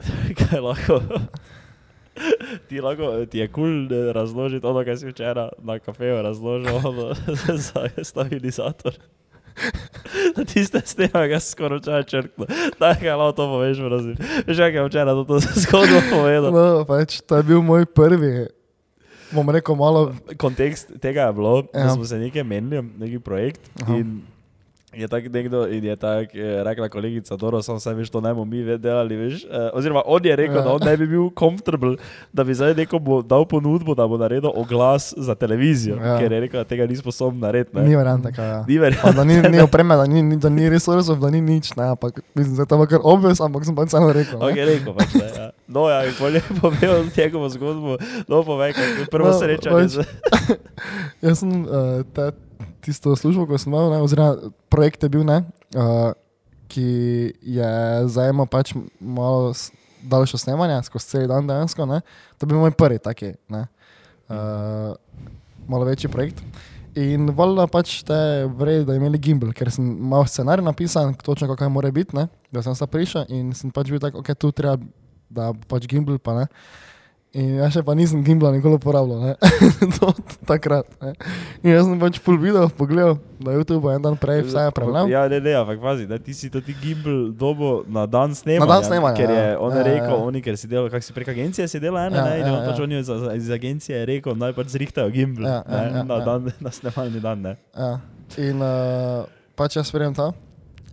[0.38, 1.00] kaj lahko?
[2.68, 7.14] Ti lahko, ti je kul cool razložiti ono, kaj si včeraj na kafeju razložil ono,
[7.56, 8.96] za stabilizator.
[10.36, 12.48] Na tiste snema, ki si skoraj včeraj črknil.
[12.80, 14.16] Daj, kaj lahko to poveš, prosim.
[14.48, 16.52] Veš, kaj je včeraj to, to zgodbo povedal.
[16.52, 18.48] no, pač, to je bil moj prvi,
[19.32, 21.84] bom rekel malo, Kontekst tega je bilo, ja.
[21.84, 23.60] da smo se nekaj menili, neki projekt.
[23.82, 23.96] Aha.
[23.96, 24.20] In
[24.92, 28.30] je tako nekdo, in je tako eh, rekla kolegica, dobro, samo vse veš, to ne
[28.30, 29.44] bomo mi ve- delali, veš.
[29.44, 30.62] Eh, oziroma, on je rekel, ja.
[30.62, 31.96] Da on ne bi bil komfortabel,
[32.32, 36.18] da bi zdaj nekomu dal ponudbo, da bo naredil oglas za televizijo, ja.
[36.18, 37.76] Ker je rekel, da tega ni sposoben narediti.
[37.76, 37.82] ne.
[37.82, 38.58] ni varianta, kaj ja.
[38.60, 39.12] Ni Pa verjetno.
[39.12, 42.20] da ni, ni opreme, da ni, ni, da ni resursov, da ni nič, ne, ampak
[42.34, 44.38] mislim, da je to kar obves, ampak sem pač samo rekel.
[44.38, 44.64] Ok, ne.
[44.66, 45.50] rekel pač, ne, ja.
[45.68, 47.96] No, ja, in bolje povedal njegovo zgodbo,
[48.28, 49.76] no, povej, kako je prvo No, srečanje.
[49.76, 50.58] pač-
[51.22, 51.68] Jaz sem uh,
[52.12, 52.32] te,
[52.84, 55.42] tisto službo, ko sem imel, ne, oziroma projekt je bil, ne,
[55.74, 56.10] uh,
[56.70, 56.86] ki
[57.42, 57.70] je
[58.14, 59.52] zajemal pač malo
[60.02, 61.86] daljšo snemanje, skozi cel dan dejansko.
[61.86, 62.00] Ne.
[62.38, 63.66] To je bil moj prvi taki, ne,
[64.30, 64.92] uh,
[65.68, 66.42] malo večji projekt.
[66.98, 68.18] In valjda pač te
[68.58, 72.64] vrej, da imeli gimbal, ker sem imel scenarij napisan, točno kako mora biti, ne, da
[72.66, 74.78] sem se prišel in sem pač bil tak, ok, tu treba,
[75.30, 76.46] da pač gimbal pa ne.
[77.30, 79.32] In jaz še pa nisem gimbala nikoli uporabljal, ne,
[79.94, 80.08] do
[80.42, 80.82] takrat.
[80.98, 81.12] Ne.
[81.62, 85.06] In jaz sem pač full video pogledal na YouTube en dan prej, vse je prebral.
[85.06, 88.66] Ja, ne, ne, ampak pazi, da ti si to ti gimbal dobo na dan snemanja.
[88.66, 89.54] Na dan snemanja, Ker je ja.
[89.56, 90.24] on Ja, je ja, rekel, ja.
[90.24, 92.50] oni, ker si delal, kak si prek agencije si delal, ene, Ja, ne, in ja,
[92.50, 92.82] on pač ja.
[92.82, 96.14] on je za- za- iz agencije rekel, naj pač zrihtajo gimbal Ja, ja, ja, na,
[96.18, 96.34] ja.
[96.66, 97.38] na snemalni dan.
[97.40, 97.54] Ne.
[97.72, 97.92] Ja.
[98.42, 99.22] In uh,
[99.54, 100.32] pač jaz verjamem to.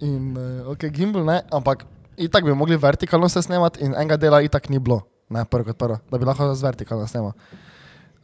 [0.05, 1.81] In uh, ok, gimbal ne, ampak
[2.13, 5.77] itak bi mogli vertikalno se snemati in enega dela itak ni bilo, ne prvo kot
[5.77, 7.33] prvo, da bi lahko z vertikalno snemal.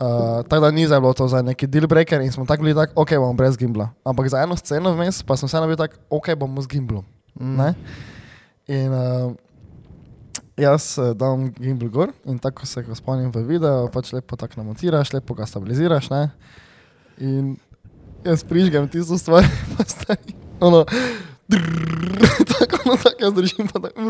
[0.04, 2.76] Uh, tako da ni zdaj bilo to za neki deal breaker in smo tako bili
[2.76, 3.89] tako, ok, bomo brez gimbla.
[4.04, 7.06] Ampak za eno sceno vmes pa sem vseeno bil tako, ok, bomo z gimblom.
[7.39, 7.74] Mm.
[8.68, 9.34] In uh,
[10.58, 14.62] jaz uh, dam gimbal gor in tako se ko spomnim v videu, pač lepo tako
[14.62, 16.10] namontiraš, lepo ga stabiliziraš.
[16.10, 16.30] Ne?
[17.18, 17.56] In
[18.26, 19.46] jaz prižgem tisto stvar,
[19.78, 20.36] pa stari.
[20.60, 20.86] Ono,
[22.60, 24.01] tako, no, tako jaz držim, pa tako,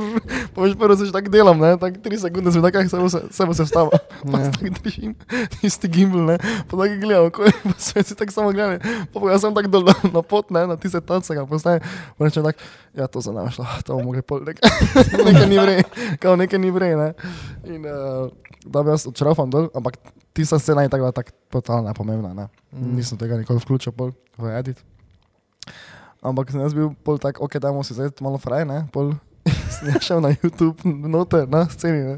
[0.55, 3.09] pa veš, prvo se že tako delam, ne, tako tri sekunde sem tako, se bo
[3.09, 3.89] se, se, bo se vstava,
[4.31, 4.45] pa Ja.
[4.45, 4.51] ja.
[4.51, 5.15] tako držim,
[5.61, 6.37] tisti gimbal, ne,
[6.69, 8.79] pa tako gledam, ko je, pa se si tako samo gledali,
[9.13, 11.81] pa, pa jaz sem tako dol na, pot, ne, na tiste tace ga postaje,
[12.17, 14.69] pa rečem tako, ja, to za nami šlo, to bomo mogli pol, nekaj,
[15.25, 15.83] nekaj ni vrej,
[16.21, 17.13] kao nekaj ni vrej, ne,
[17.65, 18.29] in uh,
[18.65, 19.97] da bi jaz odšrafam dol, ampak
[20.33, 22.33] tista scena je tako, tako totalno nepomembna.
[22.33, 22.47] Ne?
[22.71, 22.95] Mm.
[22.95, 24.83] Nisem tega nikoli vključil pol v edit.
[26.23, 29.11] Ampak sem jaz bil pol tak, ok, dajmo si zdaj malo fraj, ne, pol
[29.75, 32.15] sem šel na YouTube, noter na sceni, ne,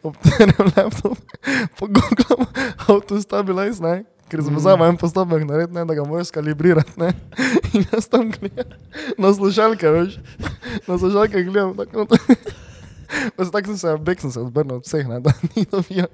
[0.00, 1.20] obtenem laptop,
[1.78, 2.48] pogooglom
[2.88, 4.86] how to stabilize, ne, ker sem mm.
[4.88, 7.12] en postopek narediti, ne, da ga moraš kalibrirati, ne,
[7.76, 8.72] in jaz tam gledam
[9.20, 10.16] na slušalke, veš,
[10.88, 12.60] na slušalke gledam, tako noter.
[13.36, 16.08] Pa se tako sem se, bek sem se odbrnil od vseh, ne, da ni dobil.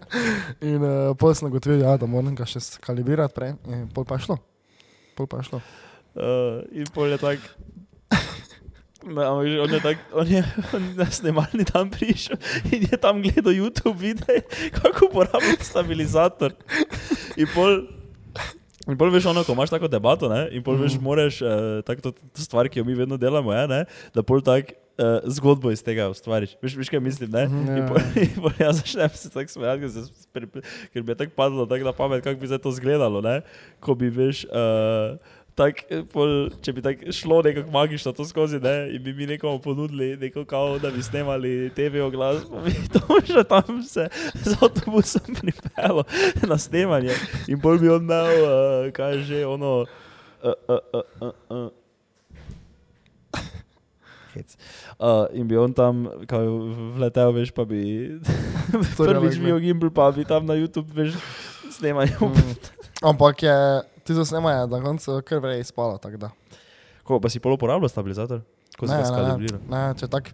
[0.66, 4.18] In uh, pol sem ugotovil, ja, da moram ga še kalibrirati prej, in pol pa
[4.18, 4.40] šlo.
[5.14, 5.62] Pol pa šlo.
[6.18, 7.38] Uh, in pol je tak.
[9.08, 9.24] Ampak
[9.62, 10.42] on je tak, on je,
[10.74, 12.34] on na snemalni tam prišel
[12.74, 14.42] in je tam gledal YouTube videe,
[14.74, 16.52] kako uporabljati stabilizator.
[17.38, 17.86] In pol,
[18.90, 22.10] in pol veš ono, ko imaš tako debato, ne, in pol veš, moraš, uh, tako
[22.10, 23.80] to, to stvar, ki jo mi vedno delamo, je, ne,
[24.12, 26.58] da pol tak uh, zgodbo iz tega ustvariš.
[26.60, 27.46] Veš, veš kaj mislim, ne?
[27.46, 27.70] Mhm.
[27.70, 27.88] In Ja.
[27.88, 30.02] pol, in pol jaz začnem se tako smejati, ker, se
[30.92, 33.40] ker mi je tako padlo tako na pamet, kako bi se to izgledalo, ne?
[33.80, 35.16] Ko bi, veš, uh,
[35.58, 38.74] tak, eh, pol, če bi tako šlo nekako magično to skozi, ne?
[38.94, 43.18] In bi mi nekomu ponudili, neko kao, da bi snemali TV oglas, pa bi to
[43.26, 44.06] že tam se
[44.44, 46.04] z avtobusom pripeljalo
[46.46, 47.16] na snemanje.
[47.50, 51.68] In pol bi on imel, uh, kaj že, ono, uh, uh, uh, uh, uh.
[54.98, 56.42] Uh, in bi on tam kao,
[56.94, 57.82] vletel, veš, pa bi
[58.98, 61.18] prvič bil gimbal, pa bi tam na YouTube, veš,
[61.74, 62.14] snemali.
[62.22, 62.54] Mm.
[63.02, 63.54] Ampak je,
[64.08, 65.44] ti za snemanje na koncu kar
[66.02, 66.30] tako da.
[67.04, 68.40] Ko pa si pol uporabljal stabilizator?
[68.78, 69.60] Ko si Ne, ga ne, skalibriral?
[69.68, 70.32] Ne, če tak,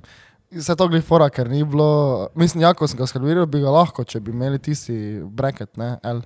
[0.51, 4.05] se to glifora, ker ni bilo, mislim, ja, ko sem ga skalibriral, bi ga lahko,
[4.07, 6.23] če bi imeli tisti bracket, ne, L,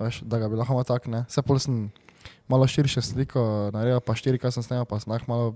[0.00, 1.24] veš, da ga bi lahko tak, ne.
[1.32, 1.88] Se pol sem
[2.50, 3.42] malo širše sliko
[3.74, 5.52] naredil, pa štiri, kaj sem snemal, pa sem lahko malo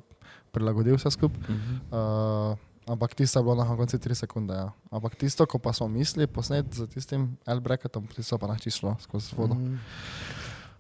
[0.55, 1.41] prilagodil vse skupaj.
[1.51, 1.81] Mhm.
[1.91, 2.55] Uh,
[2.87, 4.55] ampak tisto je bilo na koncu 3 sekunde.
[4.55, 4.73] Ja.
[4.93, 9.33] Ampak tisto, ko pa smo mislili posnet z tistim L-bracketom, tisto pa našli šlo skozi
[9.37, 9.57] vodo.
[9.57, 9.81] Mm.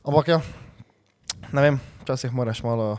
[0.05, 0.39] Ampak ja,
[1.49, 2.99] ne vem, včasih moraš malo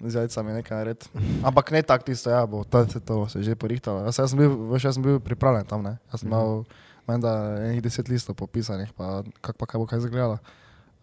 [0.00, 1.06] z jajcami nekaj narediti.
[1.40, 4.02] Ampak ne tako tisto, ja, bo to, to, se je že porihtalo.
[4.02, 5.98] Jaz, jaz, sem bil, veš, jaz sem bil pripravljen tam, ne.
[6.10, 6.34] Jaz sem Mhm.
[6.34, 6.64] imel,
[7.06, 10.38] menda, enih deset listov popisanih, pa kak pa kaj bo kaj izgledalo.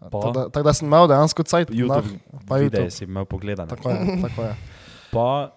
[0.00, 0.08] Pa?
[0.10, 1.70] Tako da, tak da sem imel dejansko cajt.
[1.70, 2.90] YouTube, pa videe YouTube.
[2.90, 3.66] si imel pogledane.
[3.66, 4.52] Tako je, tako je.
[5.10, 5.52] Pa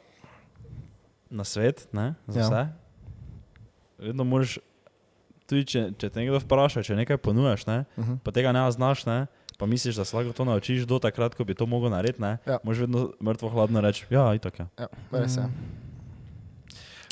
[1.29, 2.45] na svet, ne, za Ja.
[2.45, 2.61] vse.
[3.99, 4.57] Vedno moraš,
[5.43, 8.17] tudi če, če te nekdo vpraša, če nekaj ponujaš, ne, Uh -huh.
[8.17, 9.27] pa tega ne znaš, ne,
[9.61, 12.37] pa misliš, da se lahko to naučiš do takrat, ko bi to mogel narediti, ne,
[12.49, 12.57] Ja.
[12.63, 14.65] moraš vedno mrtvo hladno reči, ja, itak je.
[14.79, 15.45] Ja, res je.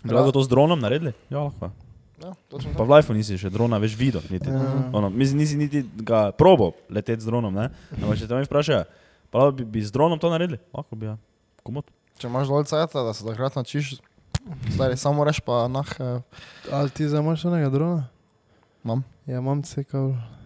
[0.01, 1.13] Bi lahko to z dronom naredili?
[1.29, 1.69] Ja, lahko.
[2.19, 4.49] Ja, točno Pa v lifeu nisi še drona več videl, niti.
[4.49, 4.89] Ja.
[4.91, 7.69] Ono, mislim, nisi niti ga probo leteti z dronom, ne?
[7.93, 8.83] Ampak če te me vprašajo,
[9.29, 10.57] pa lahko bi, bi z dronom to naredili?
[10.73, 11.15] Lahko bi, ja.
[11.63, 11.85] Komot.
[12.19, 13.93] Če imaš dovolj cajta, da se takrat naučiš,
[14.73, 16.19] stari, samo reš pa nah, eh,
[16.73, 18.07] Ali ti zdaj imaš onega drona?
[18.83, 19.03] imam.
[19.27, 20.38] Ja, imam CKV.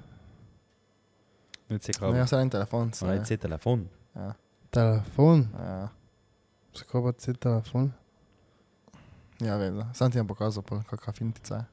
[1.74, 2.94] Ne, C Ne, jaz sem en telefon.
[2.94, 3.26] se Ne, ne.
[3.26, 3.88] C telefon.
[4.16, 4.34] Ja,
[4.70, 5.48] Telefon?
[5.58, 5.90] ja,
[6.74, 7.92] Zakaj pa C telefon?
[9.42, 9.88] ja, vedno.
[9.94, 11.66] Sam ti bom pokazal, pol, kakšna fintica je.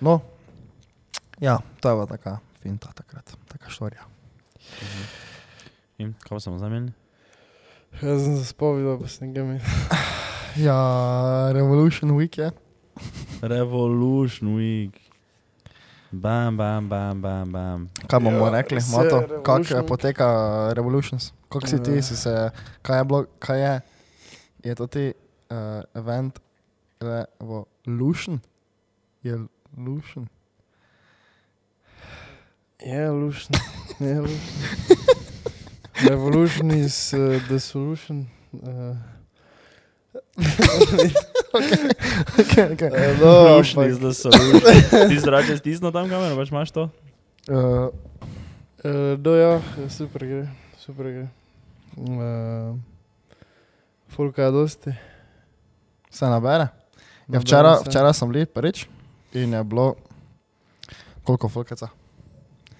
[0.00, 0.20] No,
[1.40, 4.02] ja, to je bila taka finta takrat, taka štorija.
[5.98, 6.92] In kaj pa smo zamenjali?
[8.02, 9.60] Jaz sem se spovedal, pa sem ga imel.
[10.56, 10.76] Ja,
[11.52, 12.50] Revolution Week je.
[13.42, 14.98] Revolution Week.
[16.16, 17.90] Bam, bam, bam, bam, bam.
[18.08, 20.26] Kaj bomo Ja, rekli, Revolution kako poteka
[20.72, 21.32] Revolutions?
[21.48, 22.02] Kako si ti, Ja.
[22.02, 22.50] si se,
[22.82, 23.80] kaj je bilo, kaj je,
[24.64, 25.12] je to ti
[25.50, 25.56] uh,
[25.94, 26.38] event
[27.00, 28.40] Revolution?
[29.22, 29.38] Je
[29.76, 30.28] Lution?
[32.80, 33.50] Je lušn.
[34.00, 34.36] Je lušn.
[36.10, 38.26] Revolution is uh, the solution.
[38.52, 38.96] Uh,
[42.40, 42.88] okay, okay.
[42.88, 44.60] uh, no, Revolution ampak, is the solution.
[45.08, 46.88] Ti zrače stisno tam kamero, pač imaš to?
[47.48, 47.90] Uh,
[48.84, 50.46] uh, do ja, super gre,
[50.80, 51.26] super gre.
[51.96, 52.76] Uh,
[54.12, 54.92] Fulka je dosti.
[56.10, 56.68] se nabere.
[57.28, 58.86] Ja, včeraj, včeraj sem bil prvič
[59.34, 59.94] in je bilo,
[61.24, 61.88] koliko fulkeca?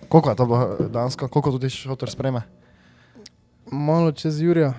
[0.08, 2.42] Koliko je to bilo dansko, koliko tudi šotor spreme?
[3.66, 4.74] Malo čez Jurija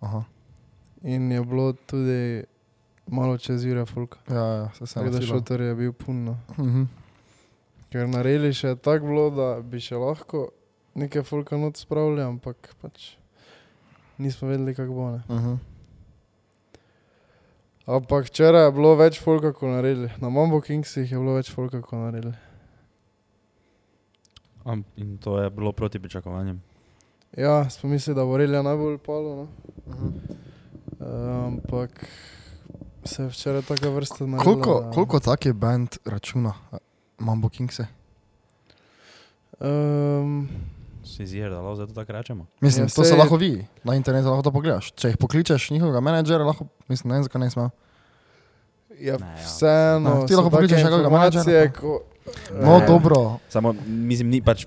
[0.00, 0.24] Aha.
[1.02, 2.44] In je bilo tudi
[3.06, 4.18] malo čez Jurija Fulka.
[4.28, 6.36] Ja, ja, se sem Tako da šotor je bil puno.
[6.58, 6.82] Mhm.
[7.90, 10.50] Ker na reli še je tako bilo, da bi še lahko
[10.94, 13.14] nekaj Fulka not spravili, ampak pač
[14.18, 15.10] nismo vedeli, kako bo.
[15.10, 15.22] Ne.
[15.28, 15.58] Mhm.
[17.90, 20.10] Ampak včeraj je bilo več Fulka kot na reli.
[20.22, 22.32] Na Mambo Kingsih je bilo več Fulka kot na reli.
[24.64, 26.60] Am, in to je bilo proti pričakovanjem.
[27.36, 29.48] Ja, smo mislili, da bo relija najbolj palo, no?
[29.88, 30.06] Mhm.
[30.06, 30.49] uh,
[31.00, 32.06] ampak
[33.04, 34.44] se je včeraj taka vrsta naredila.
[34.44, 36.52] Koliko, da- koliko taki band računa,
[37.18, 37.86] Mambo Kingse?
[39.60, 40.48] Um,
[41.02, 42.46] Si zir, da lahko zdaj to tako rečemo.
[42.60, 43.50] Mislim, Ja, to se sej- lahko vi
[43.84, 44.92] na internetu lahko to pogledaš.
[44.92, 47.68] Če jih pokličeš njihovega menedžera, lahko, mislim, ne vem, zakaj ne smel.
[48.92, 49.36] ja, Ne, ja.
[49.38, 50.14] vseeno.
[50.14, 52.00] Ne, ti lahko pokličeš informacije, menedžerja, ko-
[52.54, 53.38] No, Eh, dobro.
[53.48, 54.66] Samo, mislim, ni pač,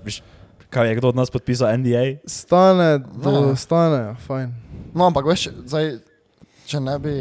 [0.70, 2.18] kaj je kdo od nas podpisal NDA?
[2.26, 3.56] Stane, to Ne.
[3.56, 4.52] stane, fajn.
[4.92, 5.98] No, ampak veš, zdaj,
[6.64, 7.12] če ne bi,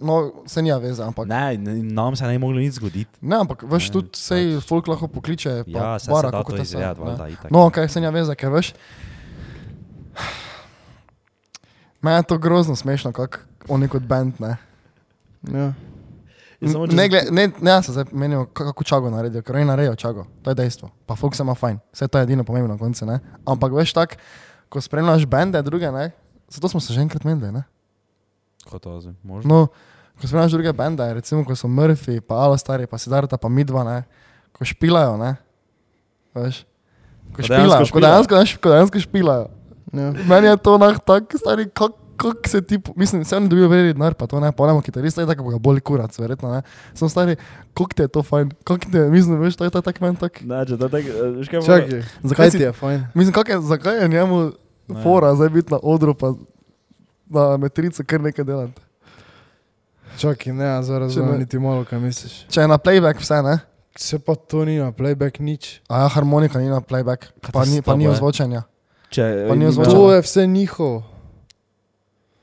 [0.00, 0.16] no,
[0.46, 1.26] se nija veze, ampak.
[1.26, 3.10] Ne, nam se ne bi moglo nič zgoditi.
[3.20, 4.64] ne ampak veš, Ne, tudi sej pač.
[4.64, 5.64] folk lahko pokliče.
[5.64, 6.86] Pa Ja, se, bara, se da kako to ne.
[7.16, 7.48] valjda.
[7.50, 8.72] No, kaj se nija veze, ker veš.
[12.02, 14.56] Meni je to grozno smešno, kako oni kot band, ne.
[15.44, 15.72] Ja.
[16.60, 19.64] Ja, samo Ne, gled, ne, ne, jaz se zdaj menijo, kako čago naredijo, ker oni
[19.64, 20.90] naredijo čago, to je dejstvo.
[21.06, 23.18] Pa folk se ima fajn, vse to je edino pomembno na koncu, ne.
[23.46, 24.16] Ampak veš tak,
[24.68, 26.10] ko spremljaš bende druge, ne,
[26.48, 27.62] zato smo se že enkrat menili, ne.
[28.64, 29.46] Ko to zdaj, možno?
[29.46, 29.58] No,
[30.14, 33.82] ko spremljaš druge bende, recimo ko so Murphy, pa Alo Stari, pa Sidarta, pa Midva,
[33.82, 34.02] ne,
[34.52, 35.36] ko špilajo, ne,
[36.34, 36.62] veš.
[37.30, 39.46] Ko Ko špilajo, ko dejansko, ne, ko dejansko špilajo.
[39.92, 40.08] Ja.
[40.24, 43.98] Meni je to nah tak, stari, kako kak se ti, mislim, se oni dobijo verjetno
[43.98, 46.60] denar, pa to ne, polemo kitarista, je tako, ga boli kurac, verjetno, ne.
[46.94, 47.34] Sem stari,
[47.74, 50.38] koliko ti je to fajn, koliko ti je, mislim, veš, to je tak meni tak.
[50.40, 53.00] Ne, če to tako, eh, veš kaj bo- Čakaj, Zakaj ti je fajn?
[53.14, 54.52] Mislim, kak je, zakaj je njemu
[54.88, 55.02] Ne.
[55.02, 56.34] fora zdaj biti na odru, pa
[57.32, 58.80] na metrico kar nekaj delati.
[60.14, 62.46] Čakaj, ne, zdaj razumem ne- niti malo, kaj misliš.
[62.46, 63.58] Če je na playback vse, ne?
[63.94, 65.80] Se pa to ni na playback nič.
[65.88, 68.62] A ja, harmonika ni na playback, pa ni, pa ni ozvočenja.
[69.10, 69.94] Če, Pa ni ozvočeno.
[69.94, 71.02] To je vse njihovo.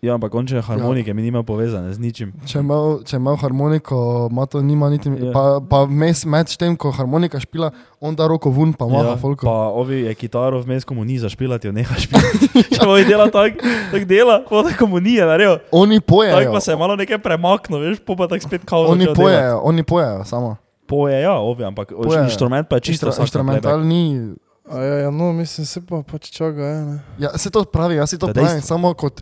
[0.02, 2.30] Ja, ampak on če harmonike mi nima povezane z ničim.
[2.48, 3.98] Če ima, če ima harmoniko,
[4.32, 5.34] ima to nima niti, Ja.
[5.34, 7.68] pa, pa vmes med tem, ko harmonika špila,
[8.00, 9.44] on da roko vun, pa maha Ja, folko.
[9.44, 12.48] pa ovi je kitaro vmes komuniji zašpilati, jo neha špilati.
[12.74, 13.60] Če ovi dela tako,
[13.92, 15.58] tak dela, pa da komunije narejo.
[15.74, 18.88] Oni Tako pojejo, pa se je malo nekaj premaknilo, veš, pa pa tako spet kao.
[18.88, 19.22] oni delati.
[19.22, 20.56] pojejo, oni pojejo samo.
[20.88, 22.24] Poje, ja, ovi, ampak Pojejo.
[22.24, 24.32] inštrument pa je čisto Inštru, instrumental ni.
[24.66, 26.96] A ja, ja, no, mislim, se pa pač čaga, je, ne.
[27.20, 28.68] Ja, se to pravi, jaz si to je pravim, dejstvo.
[28.70, 29.22] samo kot.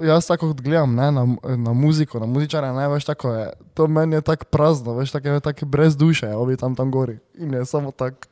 [0.00, 1.22] Jaz tako gledam ne, na,
[1.56, 3.44] na muziko, na muzičare, ne veš, tako je.
[3.74, 7.18] To meni je tako prazno, veš, tako je tako brez duše, ovi tam tam gori.
[7.34, 8.28] In je samo tako,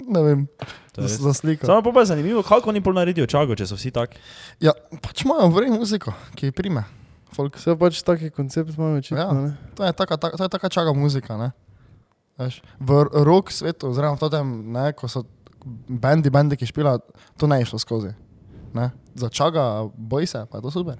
[0.00, 0.46] ne vem,
[0.92, 1.18] To je res.
[1.18, 1.66] za sliko.
[1.66, 4.18] Samo pa je zanimivo, kako oni pol naredijo čago, če so vsi taki.
[4.60, 6.84] Ja, pač imajo vredno muziko, ki jih prime.
[7.34, 7.56] Folk.
[7.56, 9.32] Vse pač taki koncept imamo očitno, Ja.
[9.32, 9.56] ne.
[9.74, 11.36] To je taka, taka, to je taka čaga muzika.
[11.36, 11.50] Ne?
[12.38, 12.90] Veš, v
[13.22, 15.24] rock svetu, oziroma v tem, ne, ko so
[15.88, 17.02] bendi, bendi, ki špilajo,
[17.38, 18.14] to ne je šlo skozi.
[18.74, 18.90] Ne?
[19.14, 20.98] Za čaga, boj se, pa je to super.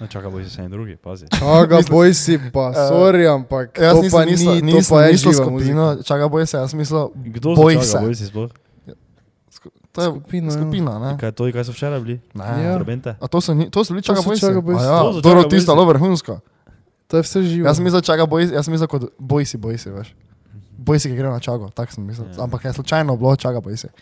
[0.00, 1.26] No, čaka, boj se en drugi, pazi.
[1.26, 4.90] Mislim- boj si pa, Eh, sorry, ampak Jaz to nisem pa mislil, ni, to nisem
[4.90, 6.02] pa je mislil živa skupino, muzika.
[6.04, 7.98] čaga, boj se, jaz mislil, Kdo Boj se.
[8.00, 8.50] boj si sploh?
[9.92, 10.52] To je Skupina, ja.
[10.52, 11.18] skupina, ne?
[11.18, 12.16] Kaj, to, kaj so včeraj bili?
[12.34, 12.44] ne.
[12.64, 12.74] Ja.
[12.74, 13.12] Trobente?
[13.12, 14.40] A to so, ni, to so bili so boj se.
[14.40, 14.80] Čaga Boy Si.
[14.80, 16.40] A Ja, To Boy tisto, dobro, vrhunsko.
[17.06, 17.66] To je vse živo.
[17.66, 20.14] Jaz sem mislil, čaga, boj, jaz sem mislil kot boj si, boj si, veš.
[20.72, 22.24] Boj si, ki gre na čago, tako sem mislil.
[22.26, 22.42] Ja.
[22.42, 23.86] Ampak je slučajno bilo čaga, boj si.
[23.86, 24.00] Boj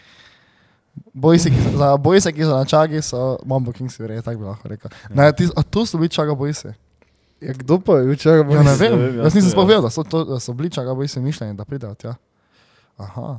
[1.39, 4.45] si, ki, za boj si, ki so na čagi, so Mambo Kings, verjetno, tako bi
[4.45, 4.91] lahko rekel.
[5.15, 6.73] Ne, ti, a to so bili čaga, boj si.
[7.41, 9.55] Ja, kdo pa je bil čaga, boj Ja, ne vem, vem, jaz jaz nisem to-
[9.57, 12.15] sploh vedel, da so, to, da so bili čaga, boj si mišljeni, da pridejo tja.
[13.01, 13.39] Aha,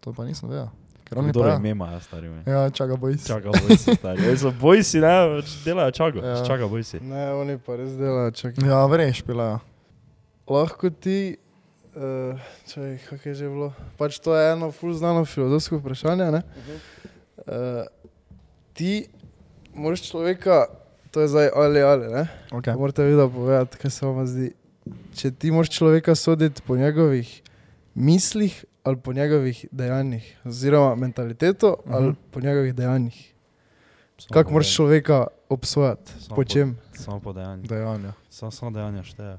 [0.00, 0.70] to pa nisem vedel.
[1.10, 1.56] Kdo je ja.
[1.56, 2.42] ime ima, stari moj.
[2.46, 3.26] Ja, čaga, boj si.
[3.26, 4.22] Čaka, boj si, stari.
[4.30, 6.22] Ej, so boj si, ne, pač delajo čago.
[6.22, 6.44] Ja.
[6.46, 7.00] Čaka, boj si.
[7.02, 8.62] Ne, oni pa res delajo, čakaj.
[8.62, 9.58] Ja, verješ, špilajo.
[10.46, 11.34] Lahko ti,
[11.98, 12.38] uh,
[12.70, 13.72] čakaj, kako je že bilo?
[13.98, 16.46] Pač to je eno ful znano filozofsko vprašanje, ne?
[16.46, 16.99] Uh,
[18.72, 19.08] ti
[19.74, 20.66] moraš človeka,
[21.10, 22.28] to je zdaj ali ali, ne?
[22.50, 22.78] Okay.
[22.78, 24.52] Morate videti povedati, kaj se vam zdi.
[25.14, 27.42] Če ti moraš človeka soditi po njegovih
[27.94, 31.94] mislih ali po njegovih dejanjih, oziroma mentaliteto uh -huh.
[31.94, 33.34] ali po njegovih dejanjih.
[34.32, 36.12] Kako po moraš človeka obsojati?
[36.20, 36.78] Samo Po čem?
[36.92, 37.62] Samo po dejanju.
[37.62, 38.12] Dejanja.
[38.30, 39.38] Samo, samo dejanja šteje.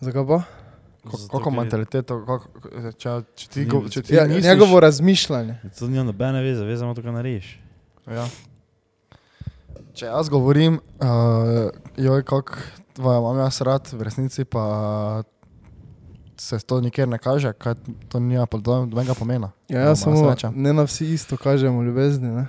[0.00, 0.63] Zakaj pa?
[1.04, 2.48] Kako mentaliteto, kako,
[2.92, 5.58] če, če ti, Ni- go, če ti Ja, misliš, njegovo razmišljanje.
[5.78, 7.60] To nima nobene veze, veze ima to, kar narediš.
[8.06, 8.26] Ja.
[9.94, 12.56] Če jaz govorim, uh, joj, kako
[12.92, 15.22] tvoja mama jaz rad, v resnici pa
[16.36, 17.74] se to nikjer ne kaže, kaj
[18.08, 19.52] to nima nobenega pomena.
[19.68, 20.52] Ja, ja samo rečem.
[20.56, 22.28] ne na vsi isto kažemo ljubezni.
[22.28, 22.46] Ne?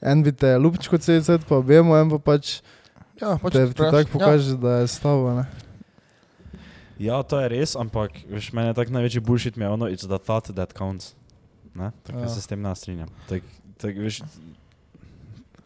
[0.00, 2.60] En bi te lupčko cel cel pa objemo, en pa pač
[3.20, 5.34] Ja, pač te ti vpraš- tako pokaže, da je s tabo.
[5.34, 5.44] ne.
[7.00, 10.04] Ja, to je res, ampak veš, meni je tak največji bullshit mi je ono, it's
[10.04, 11.14] the thought that counts.
[11.72, 11.92] Ne?
[12.02, 12.22] Tako Ja.
[12.22, 12.28] ja.
[12.28, 13.08] se s tem ne strinjam.
[13.24, 13.40] Tak,
[13.78, 14.20] tak, veš,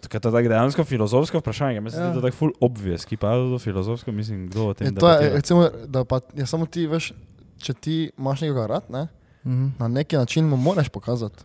[0.01, 2.07] tako je to tako dejansko filozofsko vprašanje, mislim, ja.
[2.07, 2.09] Ja.
[2.09, 4.87] da je to tako full obvious, ki pa je to filozofsko, mislim, kdo o tem
[4.87, 5.35] Ja, to je, debatira.
[5.35, 7.11] recimo, da pa je samo ti, veš,
[7.59, 9.09] če ti imaš nekoga rad, ne,
[9.44, 9.66] Mhm.
[9.79, 11.42] na neki način mu moraš pokazati.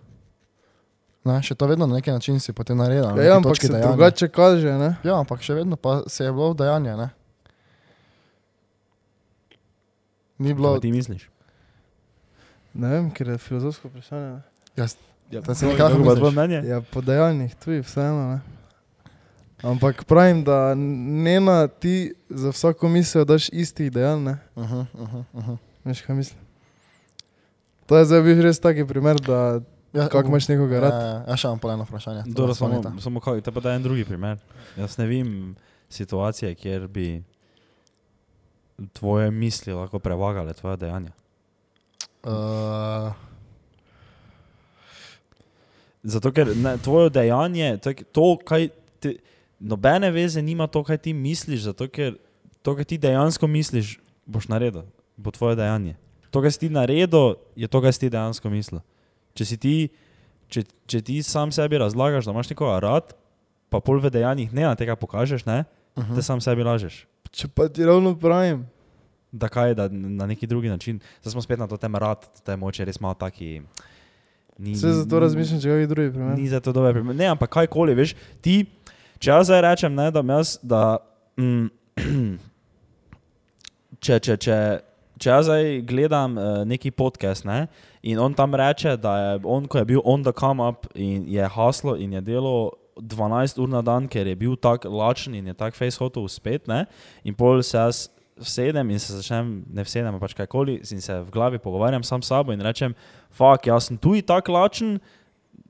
[1.21, 3.03] Ne, še to vedno na neki način si potem naredil.
[3.05, 3.87] na Ja, ja, ampak se dejanja.
[3.87, 4.71] drugače kaže.
[4.73, 4.95] Ne?
[5.03, 7.09] Ja, ampak še vedno pa se je bilo v dejanje, ne.
[10.39, 11.29] Ni bilo, Kaj ti misliš?
[12.73, 14.41] ne vem, ker je filozofsko vprašanje.
[14.77, 14.95] Jaz,
[15.31, 16.65] Ja, To si to- nekako mnenje?
[16.65, 18.33] Ja, po dejanjih tudi vseeno.
[18.33, 18.39] Ne?
[19.61, 24.23] Ampak pravim, da ne na ti za vsako misel daš istih dejanj.
[24.23, 24.37] Ne?
[24.55, 25.57] -huh, uh -huh.
[25.85, 26.39] Veš, kaj mislim?
[27.85, 29.61] To je zdaj bil res taki primer, da
[29.93, 30.93] Ja, kako imaš nekoga rad.
[30.93, 32.23] Ja, ja, še imam pol eno vprašanje.
[32.27, 34.37] Dobro, samo, samo kaj, te pa da en drugi primer.
[34.77, 35.55] Jaz ne vem
[35.89, 37.23] situacije, kjer bi
[38.93, 41.11] tvoje misli lahko prevagale tvoje dejanja.
[42.23, 43.13] Uh,
[46.03, 48.69] Zato, ker ne, tvoje dejanje, to, to kaj
[49.03, 49.17] ti,
[49.59, 52.15] nobene veze nima to, kaj ti misliš, zato ker
[52.63, 54.87] to, kar ti dejansko misliš, boš naredil,
[55.19, 55.97] bo tvoje dejanje.
[56.31, 58.79] To, kar si ti naredil, je to, kar si ti dejansko mislil.
[59.35, 59.75] Če, si ti,
[60.47, 63.11] če, če ti sam sebi razlagaš, da imaš nekoga rad,
[63.67, 65.65] pa pol v dejanjih ne na tega pokažeš, ne,
[65.95, 66.15] uh -huh.
[66.15, 67.05] te sam sebi lažeš.
[67.31, 68.65] Če pa ti ravno pravim,
[69.31, 70.99] Da kaj, da na neki drugi način.
[71.21, 73.61] Zdaj smo spet na to temo rad, to je moče res malo taki.
[74.57, 76.39] Ni, vse zato razmišljam, če kaj drugi primer.
[76.39, 77.15] Ni za to dober primer.
[77.15, 78.63] Ne, ampak kajkoli, veš, ti,
[79.19, 80.81] če jaz zdaj rečem, ne, da, jaz, da
[81.37, 81.69] mm,
[84.03, 84.57] če, če, če,
[85.21, 87.61] če jaz zdaj gledam uh, neki podcast ne,
[88.01, 91.29] in on tam reče, da je on, ko je bil on the come up in
[91.29, 95.47] je haslo in je delo 12 ur na dan, ker je bil tako lačen in
[95.47, 96.85] je tako face hotel spet, ne,
[97.23, 98.07] in pol se jaz
[98.39, 102.31] sedem in se začnem, ne vsedem, pač kajkoli, in se v glavi pogovarjam sam s
[102.31, 102.95] sabo in rečem,
[103.31, 104.97] fuck, jaz sem tu in tako lačen,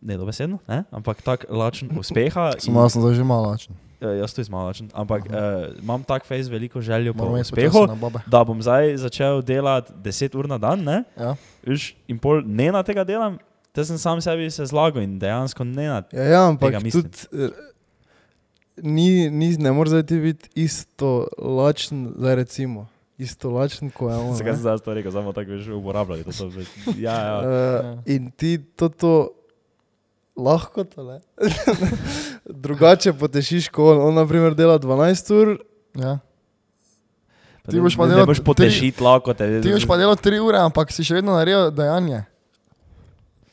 [0.02, 0.84] ne dobesedno, ne?
[0.92, 2.52] ampak tako lačen uspeha.
[2.62, 3.76] Samo jaz sem zdaj že malo lačen.
[4.00, 7.52] Ja, jaz tudi malo lačen, ampak uh, imam tak face veliko željo po Moramo iti
[7.52, 7.84] uspehu,
[8.28, 11.04] da bom zdaj začel delati 10 ur na dan, ne?
[11.20, 11.36] Ja.
[11.68, 13.36] Viš, in pol ne na tega delam,
[13.72, 17.50] te sem sam sebi se zlagal in dejansko ne na Ja, ja ampak tudi eh,
[18.84, 24.18] ni, ni, ne moreš zdaj ti biti isto lačen, zdaj recimo, isto lačen kot je
[24.26, 24.36] on.
[24.36, 26.32] Zakaj sem zdaj to rekel, samo tako veš, uporabljali to.
[26.32, 27.36] to ja, ja.
[27.40, 29.14] Uh, in ti to, to
[30.38, 31.20] lahko to ne.
[32.64, 35.58] Drugače potešiš, ko on, on naprimer dela 12 ur,
[35.98, 36.20] Ja.
[37.70, 39.62] Ti boš pa delal boš tri- potešiti lahko te.
[39.62, 42.24] Ti boš pa delal tri ure, ampak si še vedno naredil dejanje.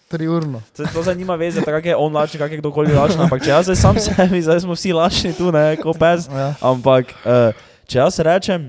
[0.08, 0.60] Tri urno.
[0.76, 3.50] To, to zdaj nima veze, tako je on lačen, kak je kdorkoli lačen, ampak če
[3.50, 6.28] jaz sam sebi, zdaj smo vsi lačni tu, ne, kot pes.
[6.30, 6.52] Ja.
[6.62, 7.50] Ampak uh,
[7.90, 8.68] če jaz rečem,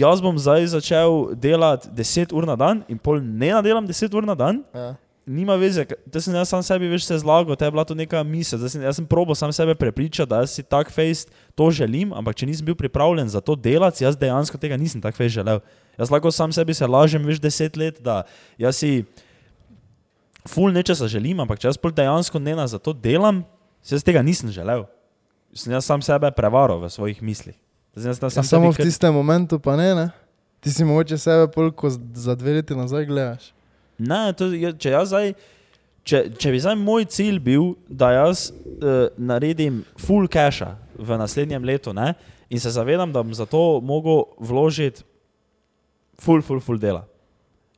[0.00, 4.24] jaz bom zdaj začel delati 10 ur na dan in pol ne nadelam 10 ur
[4.24, 4.94] na dan, Ja.
[5.28, 8.22] nima veze, te sem jaz sam sebi več se zlagal, te je bila to neka
[8.24, 11.68] misel, zdaj sem, jaz sem probo sam sebe prepričati, da jaz si tak face to
[11.68, 15.36] želim, ampak če nisem bil pripravljen za to delati, jaz dejansko tega nisem tak face
[15.36, 15.60] želel.
[16.00, 18.22] Jaz lahko sam sebi se lažem več deset let, da
[18.58, 19.04] jaz si
[20.48, 23.44] ful nečesa želim, ampak če jaz pol dejansko ne na to delam,
[23.82, 24.86] se jaz tega nisem želel.
[25.54, 27.56] Sem jaz sam sebe prevaral v svojih mislih.
[27.94, 30.06] Zdaj, jaz sam sam samo sebi v kar- tistem momentu pa ne, ne.
[30.62, 33.52] Ti si mogoče sebe polko za dve leti nazaj gledaš.
[33.98, 35.34] Ne, to, če, jaz zdaj,
[36.06, 41.66] če, če bi zdaj moj cilj bil, da jaz uh, naredim full cache v naslednjem
[41.68, 42.14] letu ne,
[42.48, 45.04] in se zavedam, da bom za to mogel vložiti
[46.20, 47.04] full, full, full dela.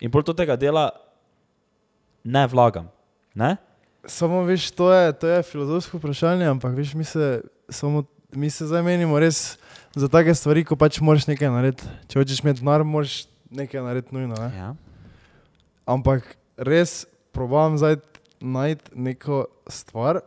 [0.01, 0.91] In pol to tega dela
[2.25, 2.89] ne vlagam.
[3.35, 3.57] Ne?
[4.07, 8.67] Samo veš, to je, to je filozofsko vprašanje, ampak veš, mi se, samo, mi se
[8.67, 9.57] zdaj menimo res
[9.95, 11.89] za take stvari, ko pač moraš nekaj narediti.
[12.09, 14.37] Če hočeš imeti denar, moraš nekaj narediti nujno.
[14.41, 14.51] Ne?
[14.57, 14.71] Ja.
[15.87, 18.01] Ampak res probam zdaj
[18.45, 20.21] najti neko stvar,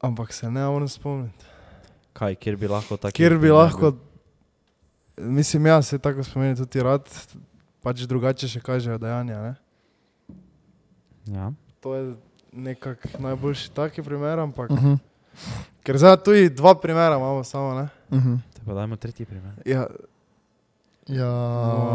[0.00, 1.50] ampak se ne morem spomniti.
[2.16, 3.14] Kaj, kjer bi lahko tako.
[3.16, 3.94] Kjer bi lahko,
[5.16, 7.06] mislim, ja, se tako spomeni tudi rad,
[7.82, 9.40] pač drugače še kažejo dejanja.
[9.42, 9.54] Ne?
[11.30, 11.52] Ja.
[11.80, 12.14] To je
[12.52, 14.98] nekako najboljši taki primer, ampak Uh -huh.
[15.82, 17.88] ker zdaj tudi dva primera imamo samo, ne?
[18.10, 18.38] Uh -huh.
[18.54, 19.52] Te pa dajmo tretji primer.
[19.66, 19.86] Ja,
[21.08, 21.26] Ja,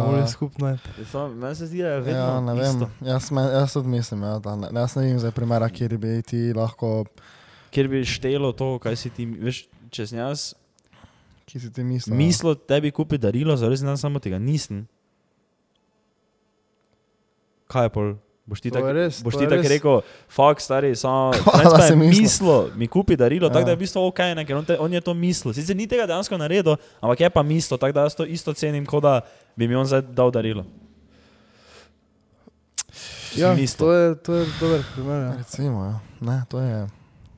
[0.06, 0.78] bolje skupno je.
[1.36, 2.64] Meni se zdi, da je vedno ja, ne vem.
[2.64, 2.90] isto.
[3.02, 6.22] Jaz, me, jaz tudi mislim, ja, da ne, jaz ne vem za primera, kjer bi
[6.22, 7.06] ti lahko,
[7.72, 10.54] Kjer bi štelo to, kaj si ti, veš, če sem jaz
[11.46, 12.16] ki si ti mislil.
[12.18, 14.88] mislil tebi kupiti darilo, zares ne samo tega nisem.
[17.68, 18.14] Kaj je pol?
[18.46, 19.96] Boš ti tako res, boš ti tako rekel,
[20.30, 22.22] fakt stari, samo Hvala, je mislil.
[22.22, 23.66] mislil, mi kupi darilo, tako Ja.
[23.66, 25.50] da je v bistvu ok, ne, ker on, te, on je to mislil.
[25.50, 28.86] Sicer ni tega dejansko naredil, ampak je pa mislil, tako da jaz to isto cenim,
[28.86, 29.26] kot da
[29.58, 30.62] bi mi on zdaj dal darilo.
[33.36, 33.82] Ja, mislil.
[33.82, 35.22] to je, to je dober primer.
[35.22, 35.32] Ja.
[35.42, 35.96] Recimo, ja.
[36.22, 36.86] ne, to je.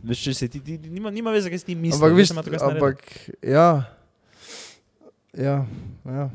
[0.03, 2.03] Veš, če si ti, ti nima, nima veze, kaj si ti misliš.
[2.03, 2.29] Ampak, viš,
[2.61, 2.95] ampak
[3.41, 3.87] ja,
[5.33, 5.63] ja,
[6.05, 6.25] ja.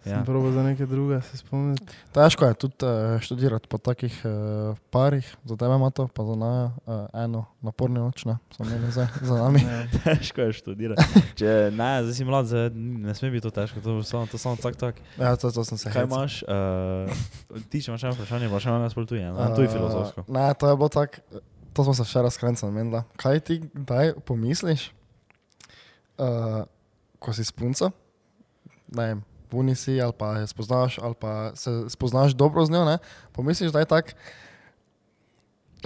[0.00, 0.16] Ja.
[0.16, 1.84] Sem probil za neke druge se spomniti.
[2.16, 6.36] Težko je tudi uh, študirati po takih uh, parih, za tebe ima to, pa za
[6.40, 9.60] nas uh, eno naporno noč, ne, smo imeli zdaj za nami.
[9.68, 9.84] Ja.
[10.04, 11.04] Težko je študirati.
[11.36, 14.40] Če ne, zdaj si mlad, zdaj ne sme biti to težko, to je samo, to
[14.40, 14.96] samo tak tak.
[15.20, 16.08] Ja, to, to sem se Kaj hecel.
[16.08, 16.40] imaš?
[16.48, 19.36] Uh, ti, če imaš eno vprašanje, pa še eno nas poltuje, no?
[19.52, 20.24] to je Eh, filozofsko.
[20.32, 21.44] Ne, to je bilo tako,
[21.76, 23.04] to smo se včeraj skrencali menila.
[23.20, 24.88] Kaj ti kdaj pomisliš,
[26.18, 26.64] uh,
[27.20, 27.92] ko si s punco,
[28.96, 29.20] ne vem,
[29.50, 32.98] puni si ali pa je spoznaš ali pa se spoznaš dobro z njo, ne,
[33.32, 34.14] pomisliš, da je tak,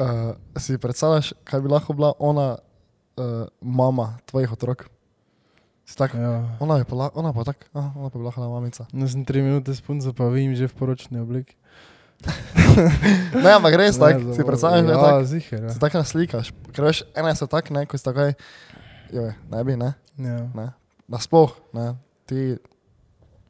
[0.00, 2.56] uh, si predstavljaš, kaj bi lahko bila ona
[3.16, 3.24] uh,
[3.60, 4.86] mama tvojih otrok.
[5.84, 6.56] Si tak, Ja.
[6.60, 8.86] ona, je pa, ona pa tak, ah, ona pa lahko bila mamica.
[8.92, 11.56] No, sem tri minute spunca, pa vidim že v poročni obliki.
[13.44, 15.26] Ne, ampak res tak, Ne, si predstavljaš, da je ja, tak.
[15.28, 15.70] ziher, ja.
[15.70, 18.32] Se tako naslikaš, ker veš, ena so tak, ne, ko si takoj,
[19.12, 20.66] joj, ne bi, ne, Ja, ne,
[21.10, 21.94] nasploh, ne,
[22.24, 22.56] ti,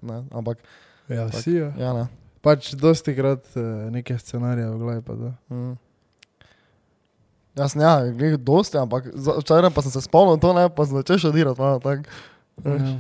[0.05, 0.61] ne, ampak,
[1.09, 1.41] ja Tak.
[1.41, 1.73] vsi, ja.
[1.79, 2.05] ja, ne.
[2.45, 5.33] Pač dosti krat uh, neke scenarije v glavi pa da.
[5.49, 5.75] Mm.
[7.55, 10.99] Jaz ne, ja, glej, dosti, ampak včeraj pa sem se spomnil to, ne, pa sem
[10.99, 12.03] začel šodirati, malo tako.
[12.67, 12.97] Ja.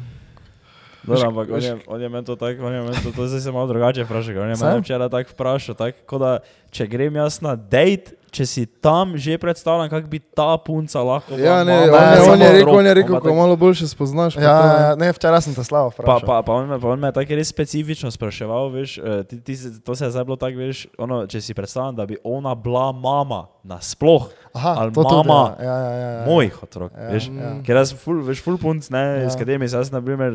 [1.04, 3.40] Dobro, ampak on je, on je meni to tako, on je meni to, to zdaj
[3.40, 4.38] se malo drugače vprašal.
[4.40, 6.32] On je meni včeraj tako vprašal, tako kot da
[6.70, 11.32] če grem jaz na date, če si tam že predstavljam, kako bi ta punca lahko.
[11.32, 13.34] bila Ja, ne, mama, on, je, samo on je rekel, on je rekel, pa ko
[13.34, 14.34] malo boljše spoznaš.
[14.34, 16.26] pa Ja, to, ja, ne, včeraj sem te slavo Pa, vprašal.
[16.26, 19.54] pa, pa, on me, pa on me tako res specifično spraševal, veš, eh, ti, ti,
[19.80, 22.92] to se je zdaj bilo tako, veš, ono, če si predstavljam, da bi ona bila
[22.92, 26.24] mama nasploh Aha, ali to tudi, mama ja, ja, ja, ja.
[26.26, 27.26] mojih otrok, Ja, veš.
[27.28, 27.52] ja.
[27.62, 29.30] Ker jaz ful, veš, ful punc, ne, Ja.
[29.30, 30.32] s katerimi se jaz na primer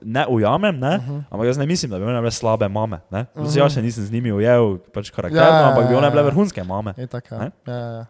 [0.00, 1.22] ne ujamem, ne, Uh -huh.
[1.30, 3.20] ampak jaz ne mislim, da bi bile slabe mame, ne.
[3.24, 3.46] Uh Mhm.
[3.46, 3.58] -huh.
[3.58, 6.22] Jaz še nisem z njimi ujel, pač karakterno, Ja, ja, ampak bi ja, one bile
[6.22, 6.26] ja.
[6.26, 6.94] vrhunske mame.
[6.96, 7.37] Je tako, ja.
[7.38, 8.06] Ja, ja, ja.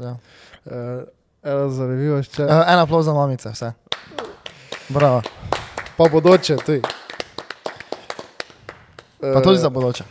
[0.00, 0.16] ja.
[0.64, 1.02] Uh,
[1.42, 2.44] eno zanimivo še.
[2.44, 3.72] Uh, en aplauz za mamice, vse.
[4.88, 5.22] Bravo.
[5.96, 6.82] Pa bodoče, tudi.
[9.20, 10.04] Pa tudi za bodoče.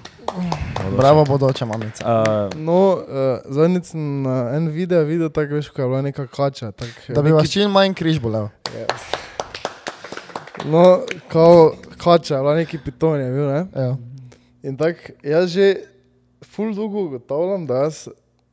[0.97, 2.03] Bravo, bodoče mamice.
[2.03, 6.27] Uh, No, uh, zadnjič sem na en video videl, tako veš, ko je bila neka
[6.27, 6.71] kača.
[6.71, 8.47] Tak, Da bi vas čim manj križ bolel.
[10.65, 13.65] No, kao kača, je bila neki piton je bil, ne?
[13.75, 13.95] Ja.
[14.63, 15.75] In tako, jaz že
[16.55, 18.07] ful dolgo ugotavljam, da jaz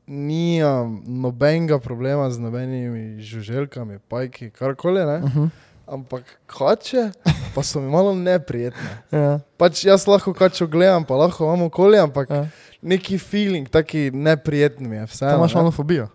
[0.07, 5.17] nimam nobenega problema z nobenimi žuželkami, pajki, karkoli, ne?
[5.17, 5.49] Uh -huh.
[5.87, 7.11] Ampak kače
[7.55, 9.03] pa so mi malo neprijetne.
[9.23, 9.41] ja.
[9.57, 12.47] Pač jaz lahko kačo gledam, pa lahko imam okolje, ampak ja.
[12.83, 15.07] neki feeling, taki neprijetni mi je.
[15.07, 16.09] Vse, Tam imaš malo fobijo.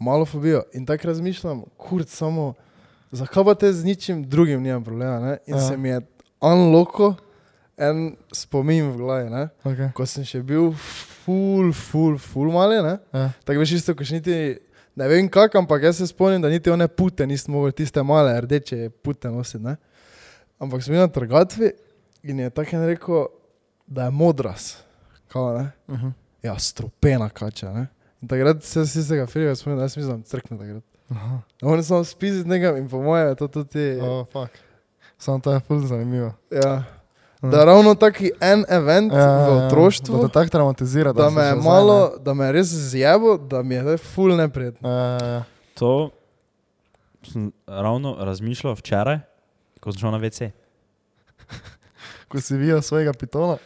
[0.00, 0.62] malo fobijo.
[0.72, 2.54] In tako razmišljam, kurc samo,
[3.10, 5.20] zakaj pa te z ničim drugim nimam problema.
[5.20, 5.36] Ne?
[5.46, 5.68] In ja.
[5.68, 6.00] se mi je
[6.40, 7.14] unloko
[7.78, 9.30] en spomin v glavi.
[9.30, 9.48] Ne?
[9.64, 9.90] Okay.
[9.94, 12.96] Ko sem še bil ful, ful, ful mali, ne?
[13.14, 13.28] Ja.
[13.46, 14.38] tako veš isto, ko še niti.
[14.98, 18.32] Ne vem kako, ampak jaz se spomnim, da niti one pute nisem mogel, tiste male
[18.42, 19.62] rdeče pute nositi.
[19.62, 19.76] Ne?
[20.58, 21.70] Ampak sem bil na trgatvi
[22.26, 23.28] in je tako en rekel,
[23.86, 24.72] da je modras.
[25.30, 25.70] Kao, ne?
[25.86, 26.12] Uh -huh.
[26.42, 27.72] Ja, stropena kača.
[27.72, 27.86] Ne?
[28.22, 30.84] In takrat se z tistega filma spomnim, da jaz mislim, crkne takrat.
[31.10, 31.40] Aha.
[31.62, 33.98] On je samo spizit nekam in po mojem je to tudi.
[34.02, 34.58] Oh, fuck.
[35.18, 36.32] Samo to je ful zanimivo.
[36.50, 36.97] Ja.
[37.40, 37.50] Hm.
[37.50, 39.66] Da ravno taki en event Ja, ja, v ja.
[39.66, 41.12] otroštvu, Da te tako traumatizira.
[41.12, 44.88] da si me je malo, da me je res zjebo, da mi je ful neprijetno.
[44.88, 44.94] ne.
[44.94, 45.42] Ja, ja, ja.
[45.74, 46.10] to
[47.24, 49.18] sem ravno razmišljal včeraj,
[49.80, 50.50] ko sem šel na WC.
[52.28, 53.56] Ko si videl svojega pitona.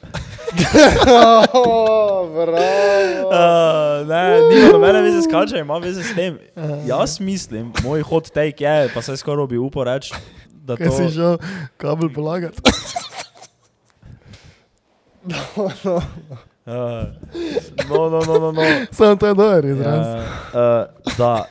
[1.50, 3.28] oh, bravo.
[3.28, 6.38] Uh, ne, nima nobene veze s kačem, ima veze s tem.
[6.86, 10.14] Jaz mislim, moj hot take je, pa se skoraj bi upal reči,
[10.52, 11.10] da Kaj si to.
[11.10, 11.38] šel
[11.76, 12.62] kabel polagati?
[15.24, 16.02] Uh,
[17.88, 18.62] no, no, no, no, no.
[18.92, 20.06] Samo to je dober izraz.
[20.06, 20.22] Ja,
[21.06, 21.44] uh, da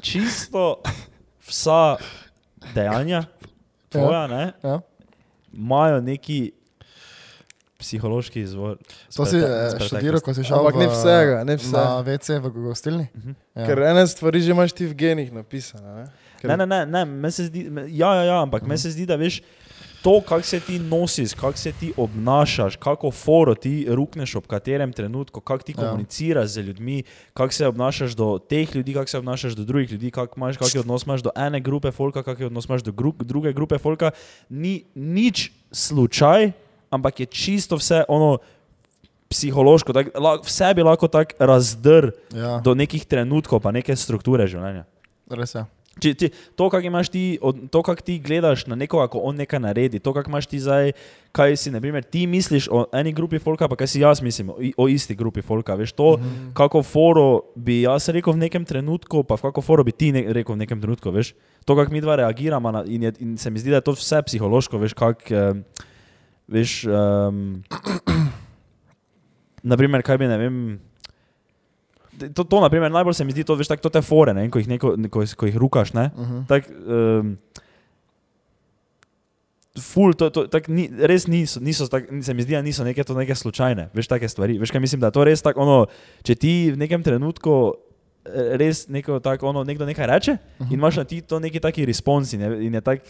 [0.00, 0.82] čisto
[1.40, 1.96] vsa
[2.74, 3.24] dejanja
[3.88, 4.80] tvoja, ne, Ja.
[5.52, 6.52] imajo neki
[7.78, 8.76] psihološki izvor.
[9.16, 11.70] To si eh, študiral, ko si šel Ampak v, ne vsega, ne vse.
[11.70, 13.06] na WC v gostilni?
[13.14, 13.32] Mhm.
[13.54, 13.66] Ja.
[13.66, 15.94] Ker ene stvari že imaš ti v genih napisane.
[15.94, 16.04] Ne?
[16.38, 18.90] Ker, Ne, ne, ne, ne meni se zdi, me- ja, ja, ja, ampak meni se
[18.90, 19.42] zdi, da veš.
[19.98, 24.92] To, kako se ti nosiš, kako se ti obnašaš, kako foro ti rukneš ob katerem
[24.92, 25.76] trenutku, kako ti Ja.
[25.80, 27.02] komuniciraš z ljudmi,
[27.34, 30.80] kako se obnašaš do teh ljudi, kako se obnašaš do drugih ljudi, kako imaš, kakšen
[30.80, 34.10] odnos imaš do ene grupe folka, kakšen odnos imaš do gru, druge grupe folka,
[34.48, 36.52] ni nič slučaj,
[36.90, 38.38] ampak je čisto vse ono
[39.28, 44.46] psihološko, tak, la, vse bi lahko tako razdr Ja, do nekih trenutkov, pa neke strukture
[44.46, 44.84] življenja.
[45.30, 45.64] res je.
[45.98, 47.22] Če, ti, to, kako imaš ti,
[47.70, 50.92] to, kako ti gledaš na nekoga, ko on nekaj naredi, to, kako imaš ti zdaj,
[51.34, 54.50] kaj si, na primer, ti misliš o eni grupi folka, pa kaj si jaz mislim
[54.54, 55.74] o, o isti grupi folka.
[55.74, 56.52] Veš, to, mm -hmm.
[56.54, 60.54] kako foro bi jaz rekel v nekem trenutku, pa kako foro bi ti ne, rekel
[60.54, 61.34] v nekem trenutku, veš.
[61.64, 63.92] To, kako mi dva reagiramo na, in, je, in se mi zdi, da je to
[63.92, 65.64] vse psihološko, veš, kak, um,
[66.48, 67.62] veš, um,
[69.62, 70.80] naprimer, kaj bi, ne vem,
[72.34, 74.58] To, to naprimer, najbolj se mi zdi, to, veš, tak, to te fore, ne, ko
[74.58, 75.92] jih, neko, ko, ko jih rukaš.
[75.94, 76.46] Ne, Uh -huh.
[76.46, 77.36] tak, um,
[79.80, 83.04] ful, to, to, tak, ni, res niso, niso tak, se mi zdi, da niso neke,
[83.04, 84.58] to neke slučajne, veš, take stvari.
[84.58, 85.78] Veš, kaj mislim, da je to res tako, ono,
[86.22, 87.74] če ti v nekem trenutku
[88.26, 90.72] eh, res neko, tak, ono, nekdo nekaj reče uh -huh.
[90.72, 93.00] in imaš na ti to neki taki respons in je, in je tak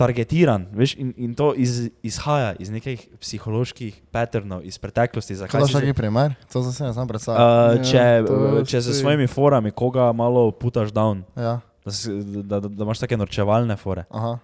[0.00, 5.36] targetiran, veš, in, in to iz, izhaja iz nekih psiholoških patternov iz preteklosti.
[5.36, 6.34] zakaj Kaj si je se- taki primer?
[6.48, 7.44] To sem se ne znam predstavljati.
[7.44, 11.92] Uh, Ja, če, to če se s svojimi forami koga malo putaš down, Ja, da,
[12.42, 14.04] da, da, da imaš take norčevalne fore.
[14.10, 14.38] aha.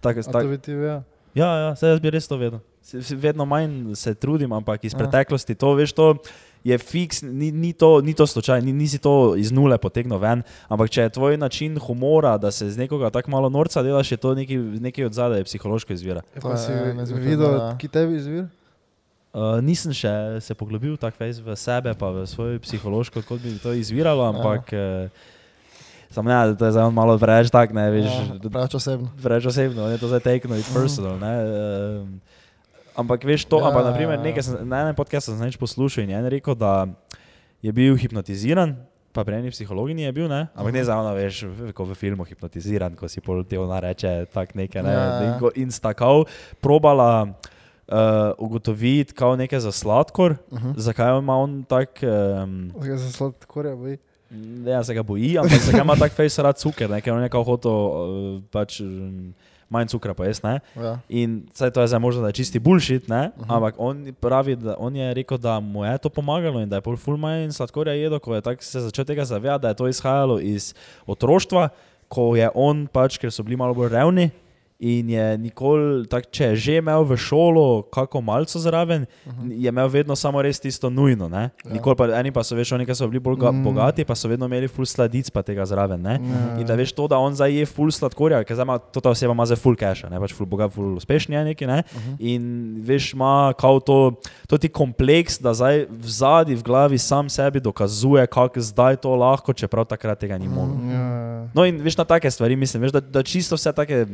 [0.00, 1.02] Tak, A to tak, ti ja,
[1.34, 2.60] ja, se jaz bi res to vedel.
[2.82, 4.98] Se- se Vedno manj se trudim, ampak iz Ja.
[4.98, 6.16] preteklosti to veš, to
[6.64, 10.44] je fiks, ni, ni, to, ni to slučaj, ni, nisi to iz nule potegnil ven,
[10.68, 14.16] ampak če je tvoj način humora, da se z nekoga tako malo norca delaš, je
[14.22, 16.22] to nekaj, nekaj od zadaj psihološko izvira.
[16.34, 18.46] Je To pa je si videl, ki tebi izvir?
[19.32, 20.10] Uh, nisem še
[20.44, 25.08] se poglobil tako v sebe, pa v svojo psihološko, kot bi to izviralo, ampak uh,
[26.12, 28.12] samo ne, to je zdaj on malo preveč tak, ne veš.
[28.12, 29.08] Ja, preveč osebno.
[29.22, 31.16] preveč osebno, ne, to zdaj tekno, it's personal.
[31.16, 32.20] Ne, um,
[32.96, 34.22] ampak veš to, Ja, ja, ampak ja, naprimer, ja.
[34.22, 36.86] nekaj sem, na enem podkastu sem poslušal in je en rekel, da
[37.62, 38.76] je bil hipnotiziran,
[39.12, 41.44] pa pri eni psihologinji je bil, ne, ampak ne za ono, veš,
[41.76, 45.22] ko v filmu hipnotiziran, ko si pol te ona reče tak nekaj, ne, Ja, ja,
[45.22, 45.38] ja.
[45.54, 46.24] in, in sta kao
[46.60, 50.72] probala uh, ugotoviti, kao nekaj za sladkor, Uh -huh.
[50.76, 52.00] zakaj ima on tak.
[52.02, 53.98] Um, Zakaj se sladkorja boji?
[54.30, 57.00] Ne, ja, se ga boji, ampak zakaj ima tak face rad cuker, ne?
[57.00, 59.34] ker on je kao hotel uh, pač um,
[59.72, 60.58] manj cukra pa jaz, ne.
[60.76, 60.96] Ja.
[61.08, 63.30] In saj to je zdaj možno, da je čisti bullshit, ne?
[63.36, 63.48] Mhm.
[63.48, 66.84] ampak on pravi, da on je rekel, da mu je to pomagalo in da je
[66.84, 69.88] pol ful manj sladkorja jedel, ko je tak se začel tega zavedati, da je to
[69.88, 70.74] izhajalo iz
[71.06, 71.68] otroštva,
[72.12, 74.30] ko je on pač, ker so bili malo bolj revni.
[74.82, 79.50] In je nikoli, tak, če je že imel v šolo kako malce zraven, uh -huh.
[79.50, 81.30] je imel vedno samo res tisto nujno.
[81.30, 81.50] Ja.
[81.70, 83.58] Nikoli pa eni pa so, veš, oni, so bili bolj Mm.
[83.58, 83.64] mm.
[83.64, 86.02] bogati, pa so vedno imeli full sladic pa tega zraven.
[86.02, 86.12] Ne?
[86.12, 86.60] Ja.
[86.60, 89.10] In da veš to, da on zdaj je full sladkorja, ker zdaj ima to ta
[89.10, 91.82] oseba ima zdaj full cache, ne pač full bogat, full uspešni je neki, ne.
[91.86, 92.16] Uh -huh.
[92.18, 94.12] In veš, ima kao to,
[94.46, 99.14] to ti kompleks, da zdaj v zadnji v glavi sam sebi dokazuje, kako zdaj to
[99.16, 100.76] lahko, čeprav takrat tega ni mogel.
[100.90, 101.48] Ja.
[101.54, 104.06] No in veš na take stvari, mislim, veš, da, da čisto vse take,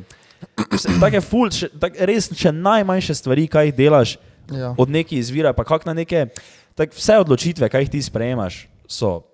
[0.72, 4.18] vse, take full, še, tak, res še najmanjše stvari, kaj delaš,
[4.48, 4.72] Ja.
[4.80, 6.30] od nekih izvira, pa kak na neke,
[6.72, 9.28] tak vse odločitve, kaj jih ti sprejemaš, so.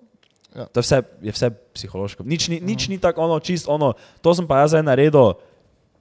[0.55, 0.67] Ja.
[0.75, 2.27] To je vse, je vse psihološko.
[2.27, 5.35] Nič ni, nič ni tako ono, čist ono, to sem pa jaz zdaj naredil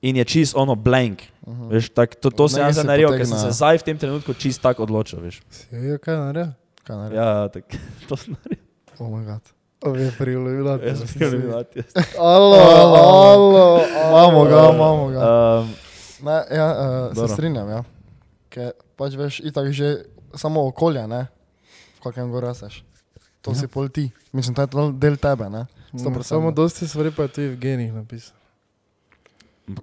[0.02, 1.26] in je čist ono blank.
[1.46, 1.70] Uh -huh.
[1.74, 4.34] veš, tak, to to sem jaz zdaj naredil, ker sem se zdaj v tem trenutku
[4.34, 5.20] čist tako odločil.
[5.22, 5.42] Veš.
[5.50, 6.54] Si videl, kaj naredil?
[6.84, 7.16] Kaj naredi?
[7.16, 7.66] Ja, tak,
[8.10, 8.66] to sem naredil.
[9.00, 9.63] Oh.
[9.84, 10.80] Ove, prilovila.
[10.80, 11.84] Jaz sem videti.
[12.20, 15.22] Alo, alo, Imamo ga, imamo ga.
[15.60, 15.74] Um,
[16.24, 16.68] Ne, ja,
[17.12, 17.82] uh, se strinjam, ja.
[18.48, 20.08] Ker pač veš, itak že
[20.40, 21.28] samo okolje, ne,
[21.98, 22.80] v kakem go raseš.
[23.44, 23.60] To ja.
[23.60, 24.08] si pol ti.
[24.32, 25.68] Mislim, to je del tebe, ne.
[25.92, 28.34] Mm, Samo dosti stvari pa je tudi v genih napisal.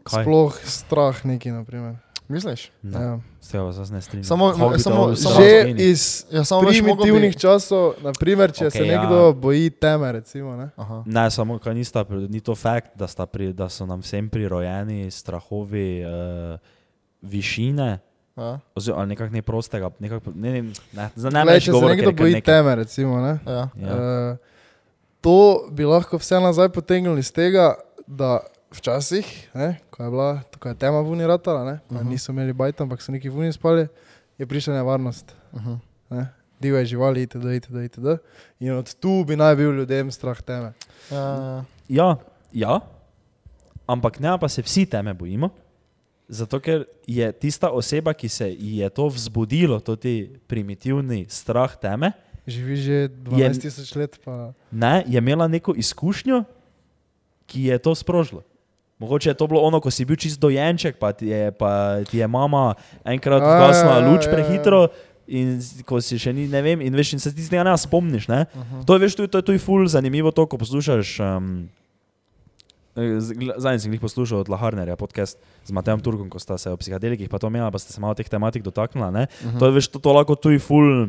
[0.01, 0.25] kaj?
[0.25, 2.01] Sploh strah neki, naprimer.
[2.31, 2.71] Misliš?
[2.83, 3.19] Ne, Ja.
[3.41, 4.25] se jaz ne strinjam.
[4.25, 5.81] Samo- to samo- zdaj samo- Že zmenil?
[5.83, 7.39] iz Ja, samo primitivnih bi...
[7.39, 8.91] časov, naprimer, če Okej, se ja.
[8.95, 10.71] nekdo boji teme, recimo, ne?
[10.77, 11.03] Aha.
[11.05, 15.11] Ne, samo kaj nista, ni to fakt, da, sta pri, da so nam vsem prirojeni
[15.11, 16.59] strahovi uh,
[17.21, 17.99] višine,
[18.37, 20.63] Ja, oziroma ali nekako ne prostega, nekako, ne, ne,
[20.93, 23.39] ne, za ne več če se govora, nekdo boji nekaj- teme, recimo, ne?
[23.45, 23.69] ja.
[23.77, 23.95] Ja.
[24.31, 24.37] Uh,
[25.21, 25.35] to
[25.69, 27.75] bi lahko vse nazaj potegnili iz tega,
[28.07, 28.41] da
[28.73, 32.07] včasih, ne, ko je bila ko je tema vuni ratala, ne, uh Mhm.
[32.07, 32.09] -huh.
[32.11, 33.87] niso imeli bajta, ampak so neki vuni spali,
[34.39, 35.35] je prišla nevarnost.
[35.53, 35.79] Uh -huh.
[36.11, 36.27] Ne.
[36.61, 38.07] Divje živali, itd., itd., itd.
[38.61, 40.73] In od tu bi naj bil ljudem strah teme.
[41.11, 42.17] ja, Ja,
[42.53, 42.81] ja,
[43.87, 45.49] ampak ne pa se vsi teme bojimo.
[46.29, 51.77] Zato, ker je tista oseba, ki se ji je to vzbudilo, to ti primitivni strah
[51.77, 52.13] teme,
[52.47, 56.45] Živi že 12 tisoč let, pa ne, je imela neko izkušnjo,
[57.47, 58.43] ki je to sprožila.
[59.01, 62.21] Mogoče je to bilo ono, ko si bil čist dojenček, pa ti je, pa ti
[62.21, 62.75] je mama
[63.05, 64.35] enkrat A, ja, luč ja, ja.
[64.37, 64.81] prehitro.
[65.31, 68.27] In ko si še ni, ne vem, in veš, in se ti tega ne spomniš.
[68.29, 68.45] Ne?
[68.51, 68.85] uh -huh.
[68.85, 71.21] To je, veš, je, to je tudi ful zanimivo, to, ko poslušaš.
[71.21, 71.69] Um,
[73.57, 77.29] Zdaj sem jih poslušal od Laharnerja, podcast z Matejem Turkom, ko sta se o psihadelikih
[77.29, 79.09] pa to imela, pa ste se malo teh tematik dotaknila.
[79.09, 79.59] Uh -huh.
[79.59, 81.09] To je, veš, to, to lahko tudi ful.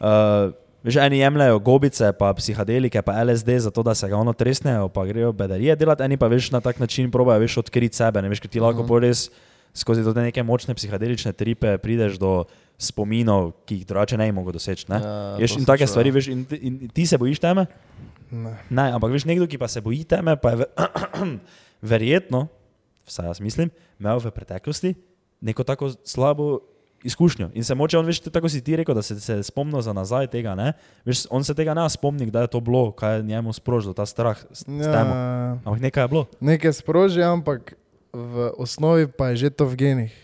[0.00, 0.52] Uh,
[0.88, 5.04] Veš, eni jemljajo gobice, pa psihadelike, pa LSD, zato da se ga ono tresnejo, pa
[5.04, 8.22] grejo bedarije delati, eni pa veš na tak način probajo veš odkriti sebe.
[8.22, 8.86] Ne veš, ker ti lahko Mhm.
[8.86, 9.02] uh -huh.
[9.02, 9.30] res
[9.74, 12.44] skozi te neke močne psihadelične tripe prideš do
[12.78, 14.86] spominov, ki jih drugače ne bi mogel doseči.
[14.88, 14.96] Ne?
[14.96, 16.14] Ja, Veš, to in take čul, stvari, ja.
[16.14, 17.66] veš, in, ti- in ti se bojiš teme?
[18.30, 18.56] Ne.
[18.70, 20.64] Ne, ampak veš, nekdo, ki pa se boji teme, pa je ve,
[21.82, 22.46] verjetno,
[23.06, 24.94] vsaj jaz mislim, imel v preteklosti
[25.40, 26.60] neko tako slabo
[27.04, 27.50] izkušnjo.
[27.54, 30.26] In se moče on, veš, tako si ti rekel, da se, se spomnil za nazaj
[30.26, 30.54] tega.
[30.54, 30.72] Ne?
[31.04, 34.06] Veš, on se tega ne spomni, da je to bilo, kaj je njemu sprožilo, ta
[34.06, 35.14] strah s, s temo.
[35.14, 36.26] Ja, Ampak nekaj je bilo.
[36.40, 37.74] nekaj sproži, ampak
[38.12, 40.14] v osnovi pa je že to v genih.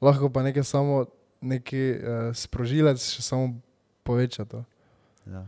[0.00, 1.04] Lahko pa nekaj samo
[1.40, 3.60] neki uh, sprožilec še samo
[4.04, 4.64] poveča to.
[5.26, 5.44] Ja.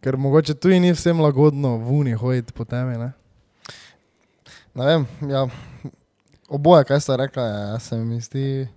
[0.00, 2.94] Ker mogoče tu ni vsem lagodno v uni hoditi po temi.
[2.98, 3.10] Ne?
[4.74, 5.48] Ne vem, ja,
[6.48, 8.68] oboje, kaj ste rekli, je, se mi zdi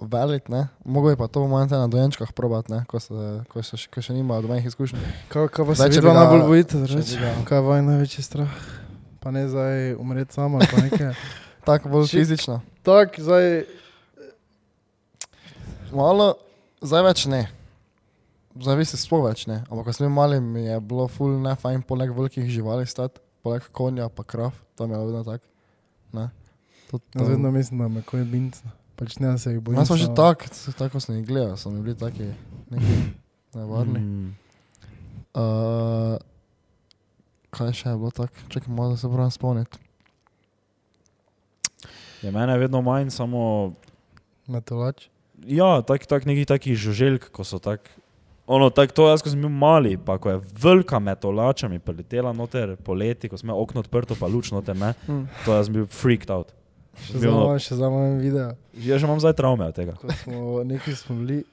[0.00, 0.68] velik, ne.
[0.84, 3.14] Mogoče pa to malo na dojenčkah probat, ne, ko, se,
[3.48, 5.00] ko, še- ko še nimajo domanih izkušenj.
[5.28, 6.78] Kaj, kaj pa se vidva najbolj bojite?
[6.78, 8.50] ga- Kaj je vaj največji strah?
[9.20, 11.12] Pa ne zdaj umreti sama, pa nekaj.
[11.66, 12.60] Tako bolj Ši- fizično.
[12.82, 13.64] tak, zdaj,
[15.90, 16.34] Malo,
[16.82, 17.48] zdaj več ne.
[18.54, 19.62] Zdaj vi se sploh več ne.
[19.64, 23.20] Ampak ko smo bili mali, mi je bilo ful ne fajn poleg velikih živali stati,
[23.42, 25.44] poleg konja pa krav, tam je vedno tako.
[26.92, 26.98] Ne.
[26.98, 28.70] To, jaz vedno mislim, da me kaj binca.
[28.96, 29.78] Pač ne da se jih bojim.
[29.78, 32.30] Jaz sem že tak, tako sem jih gledal, so mi bili taki
[32.70, 32.94] neki
[33.54, 34.00] nevarni.
[34.00, 34.32] Mm.
[35.38, 36.16] Uh,
[37.54, 38.48] kaj še je bilo tako?
[38.48, 39.78] Čakaj, malo da se moram spomniti.
[42.22, 43.72] Je mene vedno manj, samo
[44.48, 45.06] Metolač.
[45.46, 47.84] Ja, tak, tak nekih takih žuželjk, ko so tak.
[48.48, 52.32] Ono, tak, to jaz, ko sem bil mali, pa ko je velika metolača mi priletela
[52.32, 55.26] noter poleti, ko smo imeli okno odprto, pa luč noter, ne, Hm.
[55.44, 56.54] to jaz sem bil freaked out.
[57.06, 58.48] Še Bilo- za moj, še za moj video.
[58.74, 59.94] Jaz že imam zdaj travme od tega.
[60.00, 61.44] Ko smo neki smo bili,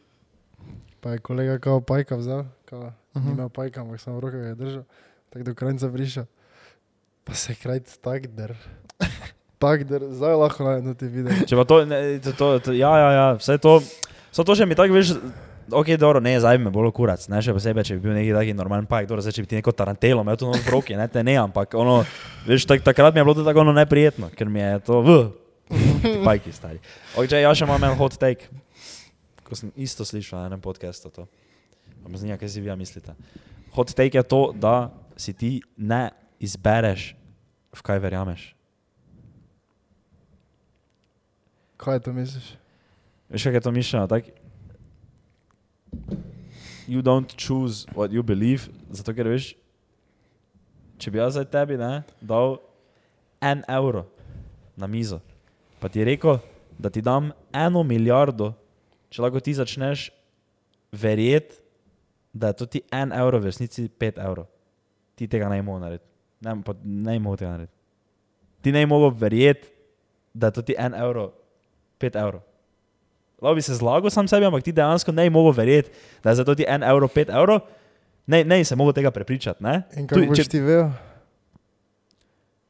[1.02, 3.20] pa je kolega kao pajka vzel, kao, uh -huh.
[3.20, 3.26] Mhm.
[3.28, 4.84] ni imel pajka, ampak sem v rokah ga je držal,
[5.30, 6.26] tako do krajca prišel.
[7.24, 8.56] Pa se je krajc tak der.
[9.60, 11.34] Tak der, zdaj lahko najdem ti video.
[11.48, 13.82] Če pa to, ne, to, to, to ja, ja, ja, vse to,
[14.32, 15.16] so to še mi tako veš,
[15.72, 18.54] ok, dobro, ne, zdaj me bolj kurac, ne, še posebej, če bi bil neki taki
[18.58, 21.24] normalen pajk, dobro, zdaj, če bi ti neko tarantelo imel tu v roki, ne, te
[21.26, 22.02] ne, ampak ono,
[22.46, 25.18] veš, tak, takrat mi je bilo to tako ono neprijetno, ker mi je to, v,
[26.28, 26.80] pajki stari.
[27.16, 28.52] Ok, če ja še imam en hot take,
[29.46, 31.28] ko sem isto slišal na enem podcastu to,
[32.02, 33.16] pa me zanima, kaj si vi mislite.
[33.76, 36.10] Hot take je to, da si ti ne
[36.40, 37.14] izbereš,
[37.76, 38.56] v kaj verjameš.
[41.82, 42.56] Kaj to misliš?
[43.30, 44.08] Veš, kaj je to mišljeno?
[44.08, 44.30] Tak?
[46.88, 49.54] You don't choose what you believe, zato ker veš,
[51.02, 52.60] če bi jaz zdaj tebi ne, dal
[53.42, 54.06] en evro
[54.78, 55.20] na mizo,
[55.82, 56.38] pa ti rekel,
[56.78, 58.52] da ti dam eno milijardo,
[59.10, 60.10] če lahko ti začneš
[60.92, 61.62] verjeti,
[62.36, 64.50] da je to ti en evro, v resnici pet evrov.
[65.16, 66.10] Ti tega ne moreš narediti.
[66.44, 67.78] Ne, pa ne moreš tega narediti.
[68.62, 69.72] Ti ne moreš verjeti,
[70.34, 71.30] da je to ti en evro,
[71.98, 72.44] pet evrov.
[73.38, 75.90] Lahko bi se zlagal sam sebi, ampak ti dejansko ne mogel verjeti,
[76.24, 77.60] da je za to ti en evro, pet evrov.
[78.28, 79.64] Ne, ne se mogel tega prepričati.
[79.64, 79.82] Ne?
[79.96, 80.90] In kako boš če- ti vedel?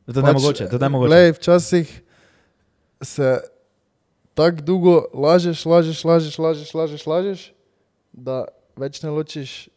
[0.05, 1.09] To je nemogoče, to je nemogoče.
[1.09, 2.01] Lej, včasih
[3.01, 3.39] se
[4.34, 7.39] tako dolgo lažeš, lažeš, lažeš, lažeš, lažeš, lažeš,
[8.13, 8.45] da
[8.76, 9.70] več ne ločiš,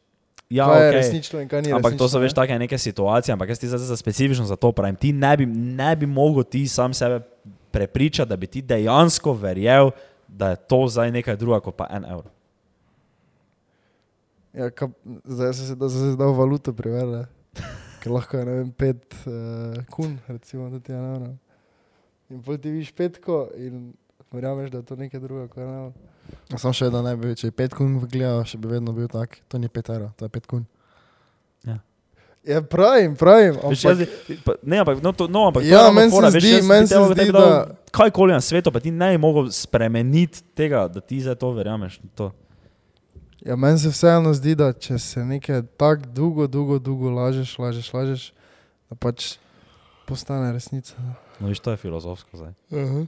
[0.48, 0.96] Ja, kaj je okej.
[0.96, 2.36] resnično in kaj ni Ampak to so resnično, veš ne?
[2.36, 4.96] take neke situacije, ampak jaz ti zdaj za specifično za to pravim.
[4.96, 7.20] Ti ne bi, ne bi mogel ti sam sebe
[7.70, 9.90] prepričati, da bi ti dejansko verjel,
[10.28, 12.30] da je to zdaj nekaj drugega kot pa en evro.
[14.52, 14.88] Ja, ka,
[15.24, 17.26] zdaj se da se zdaj valuto privede.
[18.02, 21.32] Ker lahko je ne vem, pet uh, kun, recimo, da ti je ena.
[22.30, 23.92] In pol ti vidiš petko in
[24.32, 25.90] verjameš, da je to nekaj drugega kot ena.
[26.56, 29.40] Sam še vedno ne bi, če je pet kun gledal, še bi vedno bil tak.
[29.48, 30.66] To ni pet evrov, to je pet kun.
[31.66, 31.78] Ja,
[32.62, 33.54] pravim, pravim.
[33.64, 34.08] Veš, Ampak, jaz,
[34.44, 37.14] pa, ne, ampak, no, to, no, ampak Ja, meni se veš, zdi- meni se tebi-
[37.14, 41.20] zdi, dal da- Kajkoli na svetu, pa ti ne bi mogel spremeniti tega, da ti
[41.20, 42.00] za to verjameš.
[42.14, 42.32] To.
[43.40, 47.92] ja, meni se vseeno zdi, da če se nekaj tako dolgo, dolgo, dolgo lažeš, lažeš,
[47.92, 48.32] lažeš,
[48.90, 49.36] da pač
[50.06, 50.94] postane resnica.
[51.40, 52.52] No, viš, to je filozofsko zdaj.
[52.70, 53.06] Uh -huh.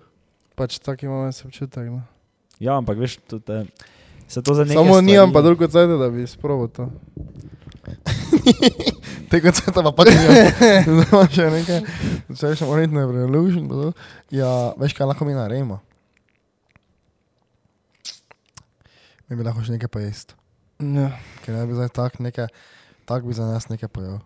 [0.54, 1.86] Pač tak imam jaz občutek.
[1.86, 2.02] No.
[2.58, 3.16] Ja, ampak veš,
[3.46, 3.64] te,
[4.28, 6.90] se to za nekaj Samo nimam pa stvari- dolgo cajt, da bi sprobil to.
[9.30, 10.42] Tega se pa pač ne.
[10.98, 11.80] Zdaj še nekaj.
[12.34, 13.68] Zdaj še moramo iti na Revolution.
[14.34, 14.50] Ja,
[14.80, 15.78] veš kaj lahko mi naredimo?
[19.30, 20.34] Mi bi lahko še nekaj pojesti.
[20.82, 21.12] Ja.
[21.44, 22.48] Ker ne bi zdaj tak nekaj,
[23.06, 24.18] tak bi za nas nekaj pojel.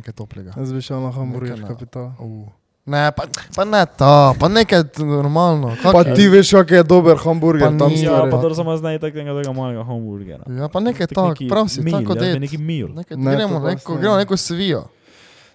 [0.00, 0.56] Nekaj toplega.
[0.56, 2.10] Jaz bi šel na hamburger kapital.
[2.18, 2.50] Uh,
[2.82, 3.22] Ne, pa,
[3.54, 5.76] pa ne to, pa nekaj normalno.
[5.76, 6.14] kak Pa je?
[6.14, 8.30] ti veš, kak je dober hamburger Pa tam ni, Ja, stari.
[8.30, 10.42] pa to samo znaj takega tega mojega hamburgera.
[10.48, 12.40] Ja, pa nekaj Tak neki prav si, mil, tako jaz bi det.
[12.40, 12.88] neki mil.
[12.90, 14.00] Nekaj, Ne, gremo, neko, ne.
[14.00, 14.82] gremo neko svijo.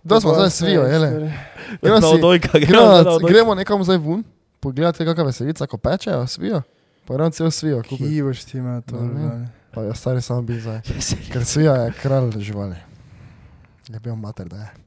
[0.04, 1.32] Da smo zdaj svijo, jele.
[1.82, 4.24] Gremo, si, odojka, gremo gremo, gremo nekam zdaj ven,
[4.60, 6.62] pogledati kakšna veselica, ko pečejo, svijo.
[7.06, 8.04] Pa gremo cel svijo, kupiti.
[8.06, 8.96] Ki boš ti imel to?
[9.70, 10.80] Pa je stari sam bil zdaj.
[11.34, 12.76] Ker svija je kralj živali.
[13.90, 14.87] Je bil mater, da je.